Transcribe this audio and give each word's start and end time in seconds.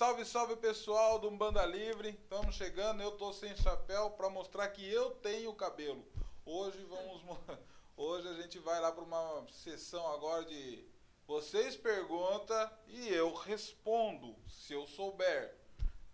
salve, 0.00 0.24
salve 0.24 0.56
pessoal 0.56 1.18
do 1.18 1.30
Banda 1.30 1.62
Livre. 1.66 2.08
Estamos 2.08 2.54
chegando, 2.54 3.02
eu 3.02 3.10
tô 3.18 3.34
sem 3.34 3.54
chapéu 3.54 4.08
para 4.12 4.30
mostrar 4.30 4.66
que 4.68 4.90
eu 4.90 5.10
tenho 5.16 5.52
cabelo. 5.52 6.02
Hoje 6.42 6.82
vamos 6.84 7.20
hoje 7.98 8.26
a 8.26 8.32
gente 8.32 8.58
vai 8.60 8.80
lá 8.80 8.90
para 8.90 9.04
uma 9.04 9.46
sessão 9.50 10.10
agora 10.14 10.46
de 10.46 10.88
vocês 11.26 11.76
perguntam 11.76 12.70
e 12.86 13.10
eu 13.10 13.34
respondo, 13.34 14.34
se 14.48 14.72
eu 14.72 14.86
souber, 14.86 15.54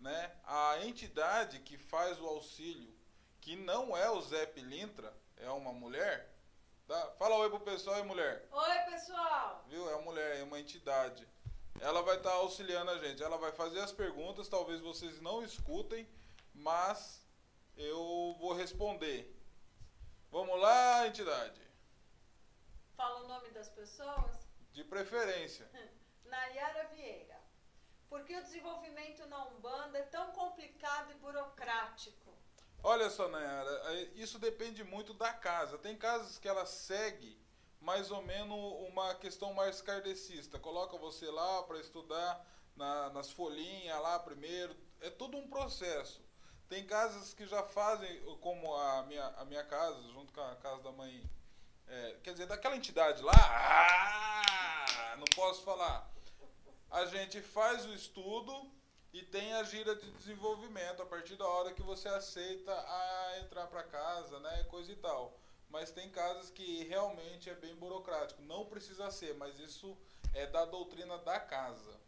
né? 0.01 0.35
A 0.43 0.85
entidade 0.85 1.59
que 1.59 1.77
faz 1.77 2.19
o 2.19 2.27
auxílio, 2.27 2.93
que 3.39 3.55
não 3.55 3.95
é 3.95 4.09
o 4.09 4.19
Zé 4.19 4.45
Pilintra, 4.47 5.15
é 5.37 5.49
uma 5.49 5.71
mulher. 5.71 6.35
Tá? 6.85 7.11
Fala 7.17 7.37
oi 7.37 7.49
pro 7.49 7.61
pessoal, 7.61 7.95
é 7.95 8.03
mulher. 8.03 8.49
Oi, 8.51 8.79
pessoal. 8.91 9.63
Viu? 9.69 9.89
É 9.89 9.95
uma 9.95 10.01
mulher, 10.01 10.39
é 10.39 10.43
uma 10.43 10.59
entidade. 10.59 11.25
Ela 11.81 12.01
vai 12.01 12.17
estar 12.17 12.31
tá 12.31 12.35
auxiliando 12.37 12.91
a 12.91 12.97
gente. 12.97 13.23
Ela 13.23 13.37
vai 13.37 13.51
fazer 13.51 13.79
as 13.79 13.91
perguntas, 13.91 14.47
talvez 14.47 14.81
vocês 14.81 15.21
não 15.21 15.43
escutem, 15.43 16.07
mas 16.53 17.25
eu 17.75 18.35
vou 18.39 18.53
responder. 18.53 19.35
Vamos 20.31 20.59
lá, 20.59 21.07
entidade. 21.07 21.61
Fala 22.95 23.23
o 23.23 23.27
nome 23.27 23.49
das 23.51 23.69
pessoas? 23.69 24.47
De 24.71 24.83
preferência. 24.83 25.69
Nayara 26.25 26.87
Vieira. 26.89 27.37
Por 28.09 28.23
que 28.23 28.35
o 28.35 28.43
desenvolvimento 28.43 29.25
na 29.27 29.45
Umbanda 29.47 29.97
é 29.97 30.03
tão 30.03 30.31
complicado 30.31 31.11
e 31.11 31.15
burocrático? 31.15 32.35
Olha 32.83 33.09
só, 33.09 33.27
Nayara, 33.27 33.69
é, 33.93 34.01
isso 34.15 34.39
depende 34.39 34.83
muito 34.83 35.13
da 35.13 35.33
casa. 35.33 35.77
Tem 35.77 35.97
casas 35.97 36.37
que 36.37 36.47
ela 36.47 36.65
segue 36.65 37.39
mais 37.79 38.11
ou 38.11 38.21
menos 38.23 38.57
uma 38.89 39.15
questão 39.15 39.53
mais 39.53 39.81
kardecista. 39.81 40.59
Coloca 40.59 40.97
você 40.97 41.29
lá 41.29 41.63
para 41.63 41.79
estudar 41.79 42.45
na, 42.75 43.09
nas 43.11 43.31
folhinhas 43.31 44.01
lá 44.01 44.19
primeiro. 44.19 44.75
É 45.01 45.09
tudo 45.09 45.37
um 45.37 45.47
processo. 45.47 46.21
Tem 46.67 46.85
casas 46.85 47.33
que 47.33 47.47
já 47.47 47.63
fazem, 47.63 48.19
como 48.41 48.75
a 48.75 49.03
minha, 49.03 49.25
a 49.37 49.45
minha 49.45 49.63
casa, 49.63 50.01
junto 50.11 50.33
com 50.33 50.41
a 50.41 50.55
casa 50.57 50.83
da 50.83 50.91
mãe. 50.91 51.23
É, 51.87 52.17
quer 52.23 52.33
dizer, 52.33 52.47
daquela 52.47 52.75
entidade 52.75 53.21
lá. 53.21 53.33
Ah, 53.33 55.15
não 55.17 55.25
posso 55.35 55.63
falar. 55.63 56.11
A 56.91 57.05
gente 57.05 57.41
faz 57.41 57.85
o 57.85 57.93
estudo 57.93 58.69
e 59.13 59.21
tem 59.21 59.53
a 59.53 59.63
gira 59.63 59.95
de 59.95 60.11
desenvolvimento 60.11 61.01
a 61.01 61.05
partir 61.05 61.35
da 61.37 61.47
hora 61.47 61.73
que 61.73 61.81
você 61.81 62.09
aceita 62.09 62.71
a 62.71 63.39
entrar 63.39 63.67
para 63.67 63.83
casa, 63.83 64.39
né, 64.39 64.65
coisa 64.65 64.91
e 64.91 64.95
tal 64.97 65.39
mas 65.69 65.91
tem 65.91 66.09
casos 66.09 66.49
que 66.49 66.83
realmente 66.85 67.49
é 67.49 67.55
bem 67.55 67.75
burocrático. 67.75 68.41
Não 68.41 68.65
precisa 68.65 69.09
ser, 69.11 69.35
mas 69.35 69.59
isso 69.59 69.97
é 70.33 70.45
da 70.47 70.65
doutrina 70.65 71.17
da 71.19 71.39
casa. 71.39 71.99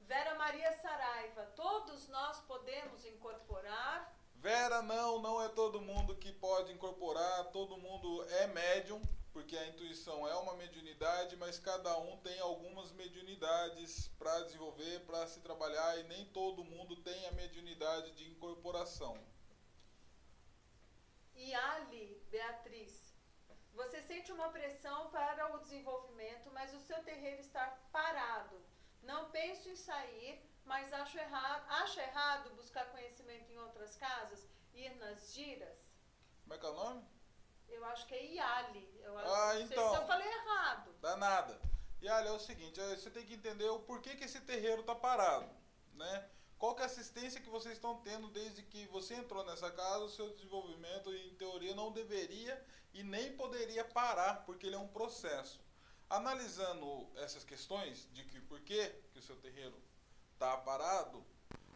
Vera 0.00 0.34
Maria 0.34 0.72
Saraiva, 0.72 1.46
todos 1.54 2.08
nós 2.08 2.40
podemos 2.40 3.04
incorporar? 3.04 4.12
Vera, 4.34 4.82
não, 4.82 5.20
não 5.20 5.40
é 5.40 5.48
todo 5.50 5.80
mundo 5.80 6.16
que 6.16 6.32
pode 6.32 6.72
incorporar, 6.72 7.44
todo 7.52 7.76
mundo 7.76 8.24
é 8.30 8.46
médium, 8.48 9.00
porque 9.32 9.56
a 9.56 9.68
intuição 9.68 10.26
é 10.26 10.34
uma 10.34 10.54
mediunidade, 10.54 11.36
mas 11.36 11.58
cada 11.58 11.96
um 11.98 12.16
tem 12.18 12.40
algumas 12.40 12.90
mediunidades 12.92 14.08
para 14.18 14.40
desenvolver, 14.40 15.00
para 15.06 15.26
se 15.26 15.40
trabalhar, 15.40 15.98
e 15.98 16.04
nem 16.04 16.24
todo 16.26 16.64
mundo 16.64 16.96
tem 16.96 17.26
a 17.26 17.32
mediunidade 17.32 18.10
de 18.12 18.28
incorporação. 18.28 19.16
E 21.40 21.54
Ali 21.54 22.22
Beatriz, 22.30 22.94
você 23.72 24.02
sente 24.02 24.30
uma 24.30 24.50
pressão 24.50 25.10
para 25.10 25.54
o 25.54 25.58
desenvolvimento, 25.58 26.50
mas 26.52 26.74
o 26.74 26.80
seu 26.80 27.02
terreiro 27.02 27.40
está 27.40 27.64
parado. 27.90 28.60
Não 29.02 29.30
penso 29.30 29.70
em 29.70 29.74
sair, 29.74 30.38
mas 30.66 30.92
acho 30.92 31.16
errado, 31.18 31.64
acho 31.82 31.98
errado 31.98 32.54
buscar 32.54 32.92
conhecimento 32.92 33.50
em 33.50 33.58
outras 33.58 33.96
casas, 33.96 34.46
ir 34.74 34.94
nas 34.96 35.32
giras. 35.32 35.78
Como 36.42 36.54
é 36.54 36.58
que 36.58 36.66
é 36.66 36.68
o 36.68 36.74
nome? 36.74 37.08
Eu 37.70 37.84
acho 37.86 38.06
que 38.06 38.14
é 38.14 38.22
Iali. 38.34 39.00
Eu 39.02 39.18
ah, 39.18 39.54
não 39.54 39.60
então. 39.62 39.90
se 39.94 39.96
eu 39.96 40.06
falei 40.06 40.28
errado. 40.28 40.94
Dá 41.00 41.16
nada. 41.16 41.58
Iali 42.02 42.28
é 42.28 42.32
o 42.32 42.38
seguinte, 42.38 42.78
é, 42.78 42.96
você 42.96 43.10
tem 43.10 43.24
que 43.24 43.34
entender 43.34 43.68
o 43.70 43.80
porquê 43.80 44.14
que 44.14 44.24
esse 44.24 44.42
terreiro 44.42 44.82
está 44.82 44.94
parado, 44.94 45.50
né? 45.94 46.30
Qual 46.60 46.78
é 46.78 46.82
a 46.82 46.84
assistência 46.84 47.40
que 47.40 47.48
vocês 47.48 47.72
estão 47.72 47.96
tendo 48.02 48.28
desde 48.28 48.62
que 48.62 48.84
você 48.88 49.14
entrou 49.14 49.42
nessa 49.46 49.70
casa? 49.70 50.04
O 50.04 50.10
seu 50.10 50.28
desenvolvimento, 50.28 51.10
em 51.10 51.34
teoria, 51.36 51.74
não 51.74 51.90
deveria 51.90 52.62
e 52.92 53.02
nem 53.02 53.34
poderia 53.34 53.82
parar, 53.82 54.44
porque 54.44 54.66
ele 54.66 54.74
é 54.74 54.78
um 54.78 54.86
processo. 54.86 55.58
Analisando 56.10 57.08
essas 57.16 57.44
questões 57.44 58.06
de 58.12 58.24
que 58.26 58.38
por 58.42 58.60
que 58.60 58.94
o 59.16 59.22
seu 59.22 59.36
terreiro 59.36 59.82
está 60.34 60.54
parado, 60.58 61.24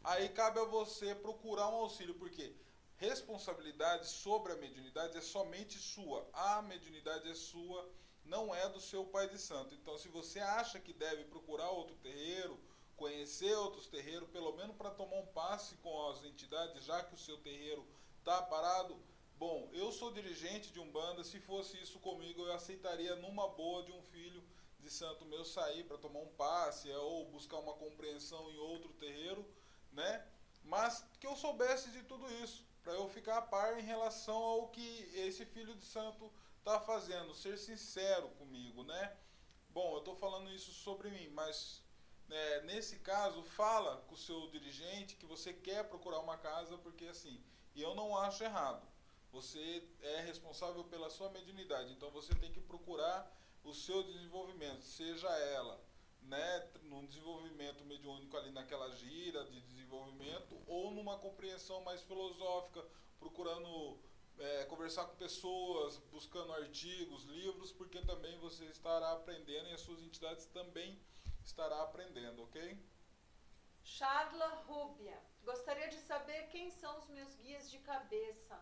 aí 0.03 0.29
cabe 0.29 0.61
a 0.61 0.65
você 0.65 1.15
procurar 1.15 1.69
um 1.71 1.77
auxílio, 1.77 2.17
porque 2.17 2.55
responsabilidade 2.97 4.07
sobre 4.07 4.53
a 4.53 4.57
mediunidade 4.57 5.17
é 5.17 5.23
somente 5.23 5.79
sua. 5.79 6.29
A 6.35 6.61
mediunidade 6.61 7.27
é 7.31 7.35
sua, 7.35 7.91
não 8.23 8.55
é 8.55 8.69
do 8.69 8.83
seu 8.83 9.07
pai 9.07 9.31
de 9.31 9.39
santo. 9.39 9.75
Então, 9.75 9.97
se 9.97 10.09
você 10.09 10.41
acha 10.41 10.79
que 10.79 10.93
deve 10.93 11.25
procurar 11.25 11.71
outro 11.71 11.97
terreiro, 12.03 12.61
conhecer 12.97 13.55
outros 13.57 13.87
terreiros, 13.87 14.29
pelo 14.31 14.53
menos 14.53 14.77
para 14.77 14.91
tomar 14.91 15.17
um 15.17 15.27
passe 15.27 15.77
com 15.77 16.09
as 16.09 16.25
entidades, 16.25 16.85
já 16.85 17.03
que 17.03 17.15
o 17.15 17.19
seu 17.19 17.37
terreiro 17.39 17.87
está 18.19 18.43
parado. 18.43 18.97
Bom, 19.37 19.69
eu 19.73 19.91
sou 19.93 20.13
dirigente 20.13 20.73
de 20.73 20.81
Umbanda, 20.81 21.25
se 21.25 21.41
fosse 21.41 21.77
isso 21.83 21.99
comigo, 21.99 22.43
eu 22.43 22.53
aceitaria 22.53 23.17
numa 23.17 23.49
boa 23.49 23.83
de 23.83 23.93
um 23.93 24.03
filho 24.03 24.43
de 24.81 24.91
santo 24.91 25.25
meu 25.25 25.45
sair 25.45 25.85
para 25.85 25.99
tomar 25.99 26.21
um 26.21 26.29
passe 26.29 26.91
é, 26.91 26.99
ou 26.99 27.27
buscar 27.27 27.59
uma 27.59 27.75
compreensão 27.75 28.51
em 28.51 28.59
outro 28.59 28.93
terreiro, 28.95 29.45
né? 29.93 30.27
Mas 30.63 31.05
que 31.19 31.27
eu 31.27 31.37
soubesse 31.37 31.91
de 31.91 32.03
tudo 32.03 32.27
isso, 32.43 32.65
para 32.83 32.93
eu 32.93 33.09
ficar 33.09 33.39
a 33.39 33.43
par 33.43 33.79
em 33.79 33.83
relação 33.83 34.37
ao 34.37 34.69
que 34.69 35.11
esse 35.15 35.45
filho 35.45 35.75
de 35.75 35.85
santo 35.85 36.31
está 36.59 36.81
fazendo, 36.81 37.35
ser 37.35 37.59
sincero 37.59 38.29
comigo, 38.39 38.85
né? 38.85 39.17
Bom, 39.71 39.93
eu 39.93 39.99
estou 39.99 40.15
falando 40.15 40.51
isso 40.51 40.73
sobre 40.73 41.11
mim, 41.11 41.29
mas 41.31 41.84
é, 42.31 42.63
nesse 42.63 42.99
caso, 43.01 43.43
fala 43.43 43.99
com 44.09 44.15
o 44.15 44.19
seu 44.19 44.49
dirigente 44.51 45.17
que 45.17 45.27
você 45.27 45.53
quer 45.53 45.85
procurar 45.85 46.21
uma 46.21 46.37
casa, 46.37 46.77
porque 46.79 47.07
assim, 47.07 47.43
e 47.75 47.83
eu 47.83 47.95
não 47.95 48.17
acho 48.17 48.43
errado. 48.43 48.87
Você 49.33 49.87
é 50.01 50.21
responsável 50.21 50.85
pela 50.85 51.11
sua 51.11 51.29
mediunidade, 51.31 51.93
então 51.93 52.11
você 52.11 52.35
tem 52.35 52.53
que 52.53 52.61
procurar 52.61 53.31
o 53.65 53.75
seu 53.75 54.03
desenvolvimento, 54.03 54.85
seja 54.85 55.29
ela 55.29 55.81
né, 56.27 56.69
num 56.85 57.05
desenvolvimento 57.07 57.85
mediúnico 57.85 58.37
ali 58.37 58.51
naquela 58.51 58.91
gira 58.91 59.45
de 59.45 59.61
desenvolvimento, 59.63 60.57
ou 60.67 60.91
numa 60.91 61.19
compreensão 61.19 61.83
mais 61.83 62.03
filosófica, 62.03 62.85
procurando 63.19 63.99
é, 64.39 64.65
conversar 64.65 65.05
com 65.05 65.17
pessoas, 65.17 65.99
buscando 66.11 66.53
artigos, 66.53 67.25
livros, 67.25 67.73
porque 67.73 68.01
também 68.03 68.39
você 68.39 68.65
estará 68.67 69.13
aprendendo 69.13 69.69
e 69.69 69.73
as 69.73 69.81
suas 69.81 70.03
entidades 70.03 70.47
também 70.47 70.99
estará 71.45 71.83
aprendendo, 71.83 72.43
ok? 72.43 72.79
Charla 73.83 74.49
Rúbia. 74.67 75.17
Gostaria 75.45 75.89
de 75.89 76.01
saber 76.01 76.49
quem 76.49 76.71
são 76.71 76.99
os 76.99 77.09
meus 77.09 77.35
guias 77.37 77.71
de 77.71 77.79
cabeça. 77.81 78.59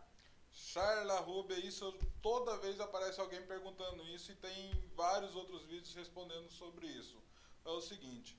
Charla 0.52 1.20
Rúbia, 1.20 1.58
isso 1.64 1.90
toda 2.20 2.58
vez 2.58 2.78
aparece 2.80 3.20
alguém 3.20 3.46
perguntando 3.46 4.06
isso 4.08 4.32
e 4.32 4.36
tem 4.36 4.72
vários 4.94 5.34
outros 5.34 5.64
vídeos 5.64 5.94
respondendo 5.94 6.50
sobre 6.50 6.86
isso. 6.86 7.22
É 7.64 7.70
o 7.70 7.80
seguinte, 7.80 8.38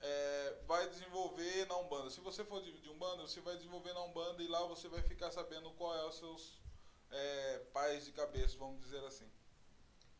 é, 0.00 0.62
vai 0.66 0.88
desenvolver 0.88 1.66
na 1.66 1.76
Umbanda. 1.76 2.10
Se 2.10 2.20
você 2.20 2.44
for 2.44 2.62
de, 2.62 2.72
de 2.80 2.88
Umbanda, 2.88 3.22
você 3.22 3.40
vai 3.40 3.56
desenvolver 3.56 3.92
na 3.92 4.04
Umbanda 4.04 4.42
e 4.42 4.46
lá 4.46 4.64
você 4.66 4.88
vai 4.88 5.02
ficar 5.02 5.30
sabendo 5.32 5.70
qual 5.72 5.94
é 5.96 6.06
os 6.06 6.16
seus 6.16 6.62
é, 7.10 7.58
pais 7.72 8.04
de 8.06 8.12
cabeça, 8.12 8.56
vamos 8.56 8.80
dizer 8.80 9.04
assim. 9.04 9.30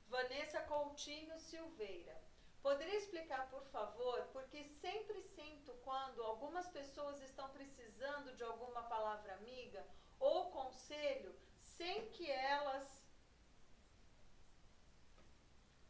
Vanessa 0.09 0.61
Coutinho 0.63 1.39
Silveira. 1.39 2.21
Poderia 2.65 2.97
explicar, 2.97 3.51
por 3.51 3.63
favor, 3.67 4.19
porque 4.33 4.65
sempre 4.65 5.21
sinto 5.21 5.71
quando 5.87 6.23
algumas 6.23 6.67
pessoas 6.77 7.21
estão 7.21 7.47
precisando 7.51 8.35
de 8.35 8.43
alguma 8.43 8.83
palavra 8.85 9.35
amiga 9.35 9.87
ou 10.19 10.51
conselho 10.51 11.37
sem 11.59 12.09
que 12.13 12.31
elas. 12.31 12.87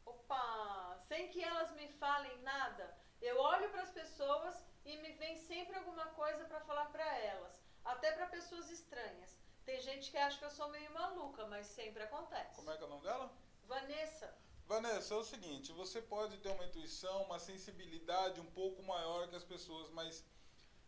Opa! 0.04 0.98
Sem 1.06 1.28
que 1.28 1.44
elas 1.44 1.70
me 1.76 1.86
falem 2.04 2.36
nada. 2.42 2.86
Eu 3.22 3.38
olho 3.38 3.70
para 3.70 3.82
as 3.82 3.92
pessoas 3.92 4.60
e 4.84 4.96
me 4.96 5.12
vem 5.12 5.36
sempre 5.36 5.76
alguma 5.76 6.06
coisa 6.06 6.44
para 6.44 6.60
falar 6.68 6.86
para 6.86 7.08
elas, 7.18 7.64
até 7.84 8.10
para 8.10 8.26
pessoas 8.26 8.68
estranhas. 8.68 9.38
Tem 9.64 9.80
gente 9.80 10.10
que 10.10 10.18
acha 10.18 10.40
que 10.40 10.44
eu 10.44 10.50
sou 10.50 10.68
meio 10.70 10.92
maluca, 10.92 11.46
mas 11.46 11.68
sempre 11.68 12.02
acontece. 12.02 12.56
Como 12.56 12.72
é 12.72 12.76
que 12.76 12.82
é 12.82 12.86
o 12.86 12.90
nome 12.90 13.04
dela? 13.04 13.30
Vanessa. 13.62 14.43
Vanessa, 14.66 15.12
é 15.12 15.16
o 15.18 15.24
seguinte, 15.24 15.72
você 15.72 16.00
pode 16.00 16.38
ter 16.38 16.48
uma 16.48 16.64
intuição, 16.64 17.22
uma 17.24 17.38
sensibilidade 17.38 18.40
um 18.40 18.46
pouco 18.46 18.82
maior 18.82 19.28
que 19.28 19.36
as 19.36 19.44
pessoas, 19.44 19.90
mas 19.90 20.24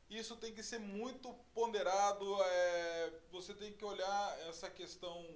isso 0.09 0.35
tem 0.37 0.55
que 0.55 0.63
ser 0.63 0.79
muito 0.79 1.35
ponderado, 1.55 2.43
é, 2.43 3.13
você 3.31 3.53
tem 3.53 3.75
que 3.75 3.85
olhar 3.85 4.41
essa 4.49 4.71
questão 4.71 5.27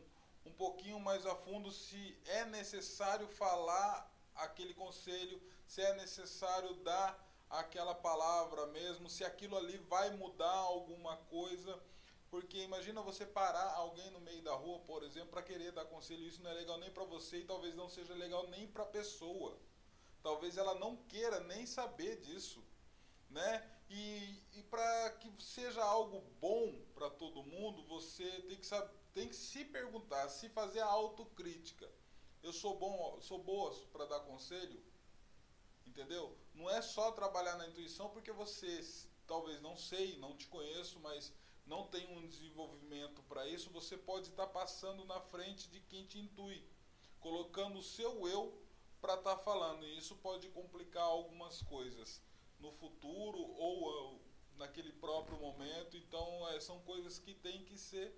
um 0.47 0.53
pouquinho 0.53 0.99
mais 0.99 1.27
a 1.27 1.35
fundo 1.35 1.71
se 1.71 2.19
é 2.25 2.47
necessário 2.47 3.29
falar 3.29 4.11
aquele 4.35 4.73
conselho, 4.73 5.41
se 5.67 5.83
é 5.83 5.95
necessário 5.97 6.73
dar 6.77 7.23
aquela 7.51 7.95
palavra 7.95 8.67
mesmo, 8.69 9.11
se 9.11 9.23
aquilo 9.23 9.57
ali 9.57 9.77
vai 9.77 10.11
mudar 10.17 10.51
alguma 10.51 11.17
coisa. 11.29 11.79
Porque 12.31 12.59
imagina 12.59 13.03
você 13.03 13.27
parar 13.27 13.75
alguém 13.75 14.09
no 14.13 14.21
meio 14.21 14.41
da 14.43 14.55
rua, 14.55 14.79
por 14.81 15.03
exemplo, 15.03 15.31
para 15.31 15.43
querer 15.43 15.73
dar 15.73 15.85
conselho, 15.85 16.23
isso 16.23 16.43
não 16.43 16.51
é 16.51 16.55
legal 16.55 16.79
nem 16.79 16.91
para 16.91 17.05
você 17.05 17.39
e 17.39 17.45
talvez 17.45 17.75
não 17.75 17.89
seja 17.89 18.15
legal 18.15 18.47
nem 18.49 18.69
para 18.69 18.85
a 18.85 18.87
pessoa. 18.87 19.59
Talvez 20.23 20.57
ela 20.57 20.75
não 20.77 20.97
queira 20.97 21.41
nem 21.41 21.67
saber 21.67 22.21
disso, 22.21 22.63
né? 23.29 23.69
E, 23.89 24.41
e 24.53 24.63
para 24.63 25.11
que 25.19 25.29
seja 25.43 25.83
algo 25.83 26.21
bom 26.41 26.81
para 26.95 27.11
todo 27.11 27.43
mundo, 27.43 27.83
você 27.87 28.31
tem 28.43 28.59
que, 28.59 28.67
saber, 28.67 28.95
tem 29.13 29.29
que 29.29 29.35
se 29.35 29.65
perguntar, 29.65 30.29
se 30.29 30.49
fazer 30.51 30.81
a 30.81 30.87
autocrítica. 30.87 31.91
Eu 32.43 32.53
sou 32.53 32.79
bom, 32.79 33.21
sou 33.21 33.43
boa 33.43 33.75
para 33.93 34.05
dar 34.07 34.21
conselho? 34.21 34.81
Entendeu? 35.85 36.39
Não 36.55 36.71
é 36.71 36.81
só 36.81 37.11
trabalhar 37.11 37.57
na 37.57 37.67
intuição 37.67 38.09
porque 38.11 38.31
você 38.31 38.81
talvez 39.27 39.61
não 39.61 39.77
sei, 39.77 40.17
não 40.19 40.37
te 40.37 40.47
conheço, 40.47 41.01
mas 41.01 41.33
não 41.71 41.87
tem 41.87 42.05
um 42.17 42.27
desenvolvimento 42.27 43.23
para 43.29 43.47
isso, 43.47 43.71
você 43.71 43.97
pode 43.97 44.29
estar 44.29 44.49
tá 44.49 44.53
passando 44.53 45.05
na 45.05 45.21
frente 45.21 45.69
de 45.69 45.81
quem 45.81 46.05
te 46.05 46.19
intui, 46.19 46.61
colocando 47.21 47.79
o 47.79 47.83
seu 47.83 48.27
eu 48.27 48.43
para 49.01 49.15
estar 49.15 49.37
tá 49.37 49.43
falando. 49.43 49.87
E 49.87 49.97
isso 49.97 50.17
pode 50.17 50.49
complicar 50.49 51.05
algumas 51.05 51.63
coisas 51.63 52.21
no 52.59 52.73
futuro 52.73 53.39
ou 53.57 54.21
naquele 54.57 54.93
próprio 54.93 55.39
momento. 55.39 55.97
Então, 55.97 56.49
é, 56.49 56.59
são 56.59 56.81
coisas 56.81 57.21
que 57.21 57.35
têm 57.35 57.65
que 57.65 57.79
ser 57.79 58.13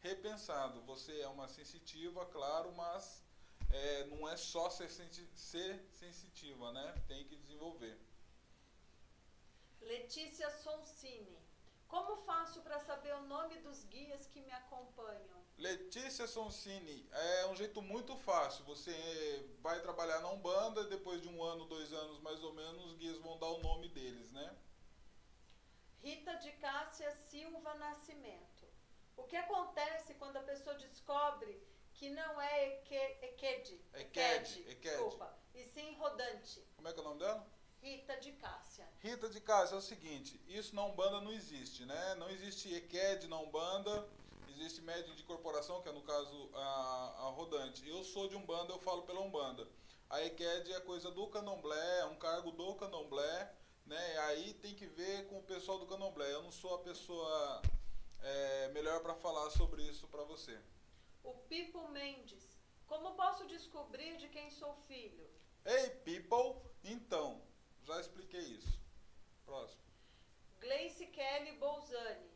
repensado. 0.00 0.82
Você 0.82 1.20
é 1.20 1.28
uma 1.28 1.46
sensitiva, 1.46 2.26
claro, 2.26 2.72
mas 2.72 3.22
é, 3.70 4.04
não 4.06 4.28
é 4.28 4.36
só 4.36 4.68
ser, 4.68 4.90
ser 4.90 5.88
sensitiva, 5.92 6.72
né? 6.72 7.02
Tem 7.06 7.24
que 7.24 7.36
desenvolver. 7.36 7.96
Letícia 9.80 10.50
Sonsini. 10.50 11.45
Como 11.88 12.16
faço 12.24 12.60
para 12.62 12.78
saber 12.80 13.14
o 13.14 13.22
nome 13.22 13.56
dos 13.58 13.84
guias 13.84 14.26
que 14.26 14.40
me 14.40 14.52
acompanham? 14.52 15.44
Letícia 15.56 16.26
Sonsini, 16.26 17.08
é 17.10 17.46
um 17.46 17.56
jeito 17.56 17.80
muito 17.80 18.16
fácil. 18.16 18.64
Você 18.64 18.92
vai 19.60 19.80
trabalhar 19.80 20.20
na 20.20 20.30
Umbanda, 20.30 20.84
depois 20.84 21.22
de 21.22 21.28
um 21.28 21.42
ano, 21.42 21.64
dois 21.66 21.92
anos 21.92 22.20
mais 22.20 22.42
ou 22.42 22.52
menos, 22.52 22.84
os 22.84 22.96
guias 22.96 23.18
vão 23.18 23.38
dar 23.38 23.48
o 23.48 23.62
nome 23.62 23.88
deles, 23.88 24.30
né? 24.32 24.56
Rita 26.02 26.34
de 26.34 26.52
Cássia 26.52 27.10
Silva 27.30 27.74
Nascimento. 27.74 28.66
O 29.16 29.24
que 29.24 29.36
acontece 29.36 30.14
quando 30.14 30.36
a 30.36 30.42
pessoa 30.42 30.76
descobre 30.76 31.66
que 31.94 32.10
não 32.10 32.40
é 32.40 32.66
Eked, 32.66 33.24
Eked, 33.24 33.84
Eked, 33.94 34.64
desculpa, 34.80 35.34
e 35.54 35.64
sim 35.64 35.94
rodante? 35.94 36.62
Como 36.76 36.86
é 36.86 36.92
que 36.92 36.98
é 36.98 37.02
o 37.02 37.04
nome 37.04 37.20
dela? 37.20 37.55
Rita 37.86 38.16
de 38.16 38.32
Cássia. 38.32 38.88
Rita 38.98 39.28
de 39.28 39.40
Cássia, 39.40 39.76
é 39.76 39.78
o 39.78 39.80
seguinte, 39.80 40.40
isso 40.48 40.74
na 40.74 40.84
Umbanda 40.84 41.20
não 41.20 41.32
existe, 41.32 41.84
né? 41.84 42.16
Não 42.16 42.28
existe 42.28 42.74
EQED 42.74 43.28
na 43.28 43.38
Umbanda, 43.38 44.08
existe 44.48 44.80
médium 44.80 45.14
de 45.14 45.22
corporação, 45.22 45.80
que 45.80 45.88
é 45.88 45.92
no 45.92 46.02
caso 46.02 46.50
a, 46.52 47.14
a 47.20 47.30
rodante. 47.30 47.88
Eu 47.88 48.02
sou 48.02 48.26
de 48.26 48.34
Umbanda, 48.34 48.72
eu 48.72 48.80
falo 48.80 49.02
pela 49.02 49.20
Umbanda. 49.20 49.68
A 50.10 50.20
EQED 50.20 50.72
é 50.72 50.80
coisa 50.80 51.12
do 51.12 51.28
candomblé, 51.28 52.00
é 52.00 52.06
um 52.06 52.16
cargo 52.16 52.50
do 52.50 52.74
candomblé, 52.74 53.54
né? 53.86 54.18
Aí 54.26 54.54
tem 54.54 54.74
que 54.74 54.86
ver 54.86 55.28
com 55.28 55.38
o 55.38 55.44
pessoal 55.44 55.78
do 55.78 55.86
candomblé. 55.86 56.32
Eu 56.32 56.42
não 56.42 56.50
sou 56.50 56.74
a 56.74 56.80
pessoa 56.80 57.62
é, 58.20 58.68
melhor 58.70 59.00
para 59.00 59.14
falar 59.14 59.48
sobre 59.50 59.84
isso 59.84 60.08
para 60.08 60.24
você. 60.24 60.58
O 61.22 61.34
Pipo 61.34 61.86
Mendes. 61.90 62.58
Como 62.84 63.14
posso 63.14 63.46
descobrir 63.46 64.16
de 64.16 64.28
quem 64.28 64.50
sou 64.50 64.74
filho? 64.88 65.30
Ei, 65.64 65.90
people, 66.04 66.62
então, 66.84 67.45
já 67.86 68.00
expliquei 68.00 68.40
isso. 68.40 68.78
Próximo. 69.44 69.80
Gleice 70.60 71.06
Kelly 71.06 71.52
Bolzani. 71.52 72.30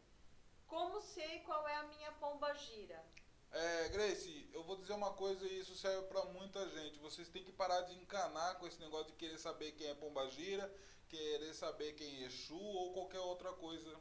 Como 0.66 1.00
sei 1.00 1.40
qual 1.40 1.66
é 1.66 1.74
a 1.76 1.82
minha 1.88 2.12
pomba 2.12 2.54
gira? 2.54 3.04
É, 3.50 3.88
Grace, 3.88 4.48
eu 4.52 4.62
vou 4.62 4.76
dizer 4.76 4.92
uma 4.92 5.12
coisa 5.14 5.44
e 5.44 5.58
isso 5.58 5.74
serve 5.74 6.06
para 6.06 6.24
muita 6.26 6.68
gente. 6.68 7.00
Vocês 7.00 7.28
têm 7.28 7.42
que 7.42 7.50
parar 7.50 7.80
de 7.80 7.94
encanar 7.94 8.58
com 8.60 8.66
esse 8.68 8.78
negócio 8.78 9.08
de 9.08 9.14
querer 9.14 9.38
saber 9.38 9.72
quem 9.72 9.88
é 9.88 9.94
pomba 9.94 10.28
gira, 10.30 10.72
querer 11.08 11.52
saber 11.54 11.94
quem 11.94 12.22
é 12.22 12.26
Exu 12.26 12.56
ou 12.56 12.92
qualquer 12.92 13.18
outra 13.18 13.52
coisa 13.54 13.92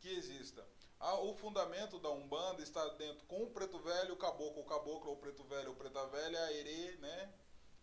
que 0.00 0.08
exista. 0.08 0.66
Ah, 0.98 1.20
o 1.20 1.34
fundamento 1.34 1.98
da 1.98 2.10
Umbanda 2.10 2.62
está 2.62 2.88
dentro 2.94 3.26
com 3.26 3.42
o 3.42 3.50
preto 3.50 3.78
velho, 3.80 4.14
o 4.14 4.16
caboclo, 4.16 4.62
o 4.62 4.64
caboclo, 4.64 5.12
o 5.12 5.16
preto 5.18 5.44
velho, 5.44 5.72
o 5.72 5.76
preta 5.76 6.06
velha, 6.06 6.42
a 6.42 6.52
herê, 6.54 6.96
né? 6.96 7.34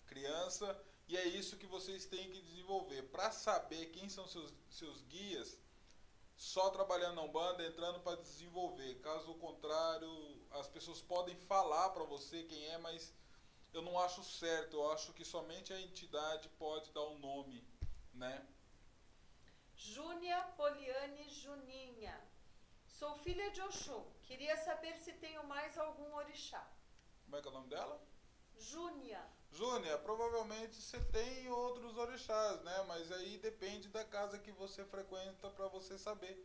Criança 0.08 0.84
e 1.14 1.18
é 1.18 1.28
isso 1.28 1.58
que 1.58 1.68
vocês 1.68 2.08
têm 2.08 2.32
que 2.32 2.42
desenvolver. 2.42 3.04
Para 3.04 3.30
saber 3.32 3.92
quem 3.92 4.10
são 4.10 4.28
seus, 4.28 4.52
seus 4.68 5.04
guias, 5.04 5.60
só 6.36 6.72
trabalhando 6.72 7.18
na 7.18 7.22
Umbanda, 7.22 7.64
entrando 7.64 8.00
para 8.00 8.20
desenvolver. 8.20 8.96
Caso 8.96 9.36
contrário, 9.36 10.10
as 10.60 10.68
pessoas 10.68 11.04
podem 11.04 11.36
falar 11.36 11.92
para 11.92 12.04
você 12.04 12.42
quem 12.46 12.66
é, 12.70 12.80
mas 12.80 13.14
eu 13.76 13.84
não 13.84 14.00
acho 14.00 14.24
certo. 14.24 14.78
Eu 14.78 14.92
acho 14.92 15.14
que 15.14 15.24
somente 15.24 15.72
a 15.72 15.80
entidade 15.80 16.50
pode 16.58 16.92
dar 16.94 17.02
o 17.02 17.14
um 17.14 17.20
nome, 17.20 17.64
né? 18.12 18.48
Júnia 19.76 20.42
Poliane 20.58 21.30
Juninha. 21.30 22.20
Sou 22.88 23.14
filha 23.18 23.52
de 23.52 23.62
Oxum. 23.62 24.04
Queria 24.24 24.58
saber 24.58 24.98
se 24.98 25.14
tenho 25.14 25.44
mais 25.44 25.78
algum 25.78 26.12
orixá. 26.16 26.68
Como 27.24 27.38
é 27.38 27.42
que 27.42 27.48
é 27.48 27.52
o 27.52 27.54
nome 27.54 27.70
dela? 27.70 28.04
Júnia. 28.58 29.24
Júnia, 29.54 29.98
provavelmente 30.00 30.82
você 30.82 31.00
tem 31.00 31.48
outros 31.50 31.96
orixás, 31.96 32.62
né? 32.62 32.84
Mas 32.88 33.12
aí 33.12 33.38
depende 33.38 33.88
da 33.88 34.04
casa 34.04 34.40
que 34.40 34.52
você 34.52 34.84
frequenta 34.86 35.48
para 35.52 35.68
você 35.68 35.96
saber 35.98 36.36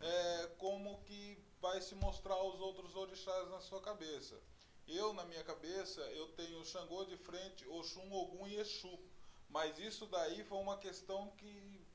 é, 0.00 0.46
como 0.58 1.02
que 1.02 1.38
vai 1.60 1.80
se 1.82 1.94
mostrar 1.94 2.42
os 2.42 2.58
outros 2.60 2.96
orixás 2.96 3.50
na 3.50 3.60
sua 3.60 3.82
cabeça. 3.82 4.40
Eu, 4.88 5.12
na 5.12 5.24
minha 5.24 5.44
cabeça, 5.44 6.00
eu 6.12 6.28
tenho 6.28 6.64
Xangô 6.64 7.04
de 7.04 7.16
frente, 7.18 7.66
Oxum, 7.68 8.10
Ogum 8.12 8.46
e 8.46 8.56
Exu. 8.56 8.98
Mas 9.48 9.78
isso 9.78 10.06
daí 10.06 10.42
foi 10.44 10.58
uma 10.58 10.78
questão 10.78 11.30
que 11.36 11.86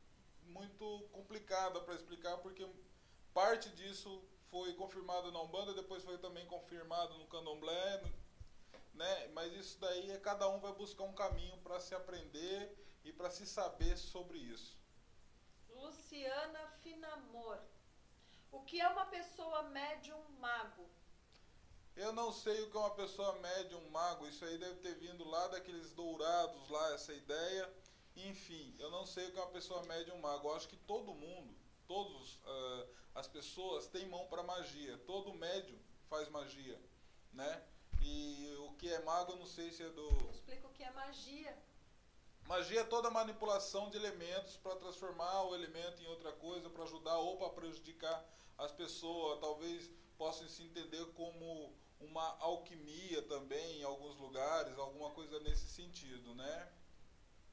muito 0.44 1.08
complicada 1.12 1.82
para 1.82 1.96
explicar, 1.96 2.38
porque 2.38 2.68
parte 3.34 3.70
disso 3.70 4.24
foi 4.50 4.74
confirmado 4.74 5.32
na 5.32 5.42
Umbanda, 5.42 5.74
depois 5.74 6.04
foi 6.04 6.18
também 6.20 6.46
confirmado 6.46 7.18
no 7.18 7.28
Candomblé, 7.28 8.04
né? 9.00 9.28
Mas 9.30 9.54
isso 9.54 9.80
daí 9.80 10.12
é 10.12 10.18
cada 10.18 10.48
um 10.50 10.60
vai 10.60 10.74
buscar 10.74 11.06
um 11.06 11.14
caminho 11.14 11.58
para 11.60 11.80
se 11.80 11.96
aprender 11.96 12.78
e 13.06 13.14
para 13.14 13.30
se 13.32 13.48
saber 13.48 13.98
sobre 13.98 14.38
isso. 14.38 14.78
Luciana 15.70 16.68
Finamor. 16.84 17.58
O 18.52 18.62
que 18.64 18.82
é 18.82 18.88
uma 18.90 19.06
pessoa 19.06 19.64
médium 19.64 20.22
mago? 20.40 20.90
Eu 21.96 22.12
não 22.12 22.32
sei 22.34 22.62
o 22.62 22.70
que 22.70 22.76
é 22.76 22.80
uma 22.80 22.96
pessoa 22.96 23.34
médium 23.40 23.90
mago. 23.90 24.28
Isso 24.28 24.44
aí 24.44 24.58
deve 24.58 24.80
ter 24.82 24.96
vindo 24.96 25.24
lá 25.24 25.48
daqueles 25.48 25.94
dourados 25.94 26.68
lá, 26.68 26.94
essa 26.94 27.14
ideia. 27.14 27.74
Enfim, 28.18 28.76
eu 28.80 28.92
não 28.92 29.06
sei 29.06 29.28
o 29.28 29.32
que 29.32 29.38
é 29.38 29.42
uma 29.42 29.52
pessoa 29.52 29.82
médium 29.84 30.20
mago. 30.20 30.50
Eu 30.50 30.56
acho 30.56 30.68
que 30.68 30.76
todo 30.76 31.14
mundo, 31.14 31.56
todas 31.88 32.36
uh, 32.36 32.90
as 33.16 33.28
pessoas 33.30 33.88
têm 33.88 34.08
mão 34.08 34.28
para 34.28 34.44
magia. 34.44 34.98
Todo 35.00 35.34
médium 35.34 35.80
faz 36.10 36.28
magia, 36.28 36.82
né? 37.32 37.64
E 38.02 38.56
o 38.60 38.74
que 38.74 38.92
é 38.92 39.00
mago, 39.04 39.34
eu 39.34 39.38
não 39.38 39.46
sei 39.46 39.72
se 39.72 39.84
é 39.84 39.90
do. 39.90 40.10
Explica 40.30 40.68
o 40.68 40.74
que 40.74 40.84
é 40.84 40.92
magia. 40.92 41.58
Magia 42.48 42.82
é 42.82 42.84
toda 42.84 43.12
manipulação 43.12 43.90
de 43.90 43.98
elementos 43.98 44.58
para 44.58 44.76
transformar 44.76 45.44
o 45.44 45.54
elemento 45.54 46.02
em 46.02 46.08
outra 46.08 46.32
coisa, 46.32 46.70
para 46.70 46.84
ajudar 46.84 47.18
ou 47.18 47.38
para 47.38 47.50
prejudicar 47.50 48.26
as 48.58 48.72
pessoas. 48.72 49.40
Talvez 49.40 49.90
possam 50.18 50.48
se 50.48 50.64
entender 50.64 51.06
como 51.14 51.74
uma 52.00 52.38
alquimia 52.40 53.22
também 53.24 53.80
em 53.80 53.84
alguns 53.84 54.18
lugares, 54.18 54.78
alguma 54.78 55.12
coisa 55.12 55.40
nesse 55.42 55.68
sentido, 55.68 56.34
né? 56.34 56.72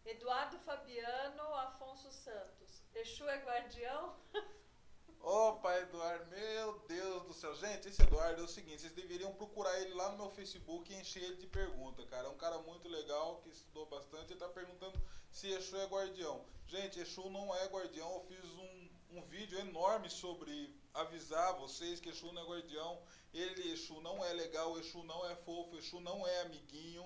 Eduardo 0.04 0.58
Fabiano 0.60 1.42
Afonso 1.54 2.10
Santos. 2.12 2.82
Exu 2.94 3.28
é 3.28 3.36
guardião? 3.44 4.16
Opa, 5.28 5.76
Eduardo, 5.78 6.24
meu 6.30 6.78
Deus 6.86 7.24
do 7.24 7.34
céu. 7.34 7.52
Gente, 7.56 7.88
esse 7.88 8.00
Eduardo 8.00 8.42
é 8.42 8.44
o 8.44 8.48
seguinte, 8.48 8.82
vocês 8.82 8.92
deveriam 8.92 9.34
procurar 9.34 9.76
ele 9.80 9.92
lá 9.92 10.12
no 10.12 10.18
meu 10.18 10.30
Facebook 10.30 10.92
e 10.92 11.00
encher 11.00 11.20
ele 11.20 11.34
de 11.34 11.48
perguntas, 11.48 12.08
cara. 12.08 12.28
É 12.28 12.30
um 12.30 12.36
cara 12.36 12.60
muito 12.60 12.88
legal, 12.88 13.40
que 13.42 13.48
estudou 13.48 13.86
bastante 13.86 14.32
e 14.32 14.36
tá 14.36 14.48
perguntando 14.48 14.96
se 15.28 15.48
Exu 15.48 15.76
é 15.78 15.86
guardião. 15.86 16.46
Gente, 16.68 17.00
Exu 17.00 17.28
não 17.28 17.52
é 17.56 17.66
guardião. 17.66 18.08
Eu 18.08 18.20
fiz 18.20 18.44
um, 18.52 19.18
um 19.18 19.22
vídeo 19.22 19.58
enorme 19.58 20.08
sobre 20.08 20.72
avisar 20.94 21.58
vocês 21.58 21.98
que 21.98 22.10
Exu 22.10 22.32
não 22.32 22.42
é 22.42 22.46
guardião. 22.46 23.02
Ele, 23.34 23.72
Exu, 23.72 24.00
não 24.02 24.24
é 24.24 24.32
legal, 24.32 24.78
Exu 24.78 25.02
não 25.02 25.28
é 25.28 25.34
fofo, 25.34 25.76
Exu 25.76 25.98
não 25.98 26.24
é 26.24 26.42
amiguinho. 26.42 27.04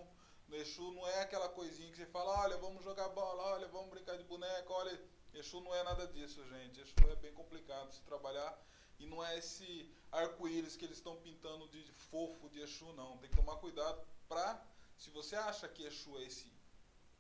Exu 0.53 0.93
não 0.93 1.09
é 1.09 1.23
aquela 1.23 1.49
coisinha 1.49 1.91
que 1.91 1.97
você 1.97 2.05
fala, 2.05 2.39
olha, 2.43 2.59
vamos 2.59 2.85
jogar 2.85 3.09
bola, 3.09 3.55
olha, 3.55 3.69
vamos 3.69 3.89
brincar 3.89 4.19
de 4.19 4.25
boneca, 4.25 4.71
olha 4.75 5.00
Exu 5.35 5.61
não 5.61 5.75
é 5.75 5.83
nada 5.83 6.07
disso, 6.09 6.45
gente. 6.49 6.81
Exu 6.81 6.95
é 7.11 7.17
bem 7.17 7.33
complicado 7.33 7.93
se 7.93 8.03
trabalhar. 8.03 8.59
E 8.99 9.07
não 9.07 9.25
é 9.25 9.39
esse 9.39 9.91
arco-íris 10.13 10.77
que 10.77 10.85
eles 10.85 10.99
estão 10.99 11.17
pintando 11.17 11.69
de 11.69 11.83
fofo 11.93 12.49
de 12.51 12.61
Exu, 12.61 12.93
não. 12.93 13.17
Tem 13.19 13.31
que 13.31 13.37
tomar 13.37 13.57
cuidado 13.57 14.07
pra. 14.29 14.63
Se 14.97 15.09
você 15.11 15.35
acha 15.37 15.67
que 15.69 15.83
Exu 15.83 16.19
é 16.19 16.25
esse, 16.25 16.53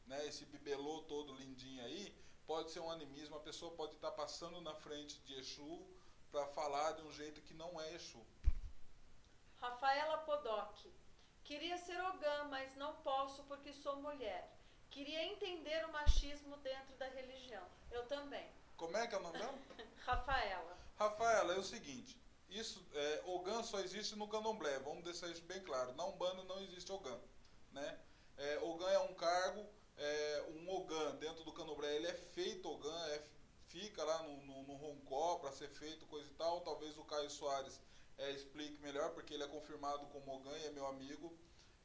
né, 0.06 0.26
esse 0.26 0.44
bibelô 0.44 1.02
todo 1.02 1.34
lindinho 1.34 1.82
aí, 1.84 2.14
pode 2.46 2.70
ser 2.70 2.80
um 2.80 2.90
animismo, 2.90 3.36
a 3.36 3.40
pessoa 3.40 3.72
pode 3.72 3.94
estar 3.94 4.10
passando 4.10 4.60
na 4.60 4.74
frente 4.74 5.18
de 5.20 5.34
Exu 5.38 5.86
para 6.30 6.46
falar 6.48 6.92
de 6.92 7.02
um 7.02 7.12
jeito 7.12 7.40
que 7.40 7.54
não 7.54 7.80
é 7.80 7.94
Exu. 7.94 8.24
Rafaela 9.56 10.18
Podoc. 10.18 10.76
Queria 11.44 11.78
ser 11.78 12.00
Ogã, 12.02 12.44
mas 12.44 12.76
não 12.76 12.96
posso 12.96 13.42
porque 13.44 13.72
sou 13.72 13.96
mulher. 13.96 14.59
Queria 14.90 15.24
entender 15.24 15.84
o 15.86 15.92
machismo 15.92 16.56
dentro 16.58 16.94
da 16.96 17.08
religião. 17.08 17.64
Eu 17.90 18.06
também. 18.06 18.46
Como 18.76 18.96
é 18.96 19.06
que 19.06 19.14
é 19.14 19.18
o 19.18 19.22
nome 19.22 19.38
dela? 19.38 19.58
Rafaela. 20.04 20.78
Rafaela, 20.98 21.54
é 21.54 21.58
o 21.58 21.62
seguinte, 21.62 22.20
isso, 22.50 22.84
é, 22.92 23.22
Ogã 23.26 23.62
só 23.62 23.80
existe 23.80 24.16
no 24.16 24.26
candomblé, 24.26 24.78
vamos 24.80 25.04
deixar 25.04 25.28
isso 25.28 25.42
bem 25.42 25.60
claro. 25.62 25.94
Na 25.94 26.04
Umbanda 26.04 26.42
não 26.44 26.60
existe 26.60 26.90
Ogã, 26.90 27.16
né? 27.72 27.98
É, 28.36 28.58
Ogã 28.58 28.90
é 28.90 28.98
um 28.98 29.14
cargo, 29.14 29.64
é, 29.96 30.44
um 30.56 30.68
Ogã 30.74 31.14
dentro 31.16 31.44
do 31.44 31.52
candomblé, 31.52 31.94
ele 31.94 32.08
é 32.08 32.14
feito 32.14 32.68
Ogã, 32.68 33.06
é, 33.08 33.22
fica 33.68 34.02
lá 34.02 34.22
no, 34.24 34.36
no, 34.42 34.62
no 34.64 34.74
Roncó 34.74 35.36
para 35.36 35.52
ser 35.52 35.68
feito, 35.68 36.04
coisa 36.06 36.28
e 36.28 36.34
tal. 36.34 36.60
Talvez 36.62 36.98
o 36.98 37.04
Caio 37.04 37.30
Soares 37.30 37.80
é, 38.18 38.32
explique 38.32 38.82
melhor, 38.82 39.10
porque 39.10 39.32
ele 39.32 39.44
é 39.44 39.48
confirmado 39.48 40.04
como 40.06 40.34
Ogã 40.34 40.56
e 40.58 40.66
é 40.66 40.70
meu 40.70 40.86
amigo 40.86 41.32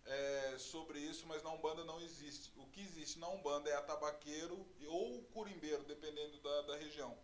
é, 0.06 0.58
sobre 0.58 1.00
isso, 1.00 1.26
mas 1.28 1.42
na 1.42 1.52
Umbanda 1.52 1.84
não 1.84 2.00
existe. 2.02 2.52
O 2.58 2.68
que 2.68 2.82
existe 2.82 3.18
na 3.20 3.28
Umbanda 3.30 3.70
é 3.70 3.76
atabaqueiro 3.76 4.66
ou 4.88 5.24
curimbeiro, 5.34 5.84
dependendo 5.84 6.40
da, 6.40 6.62
da 6.62 6.78
região. 6.78 7.18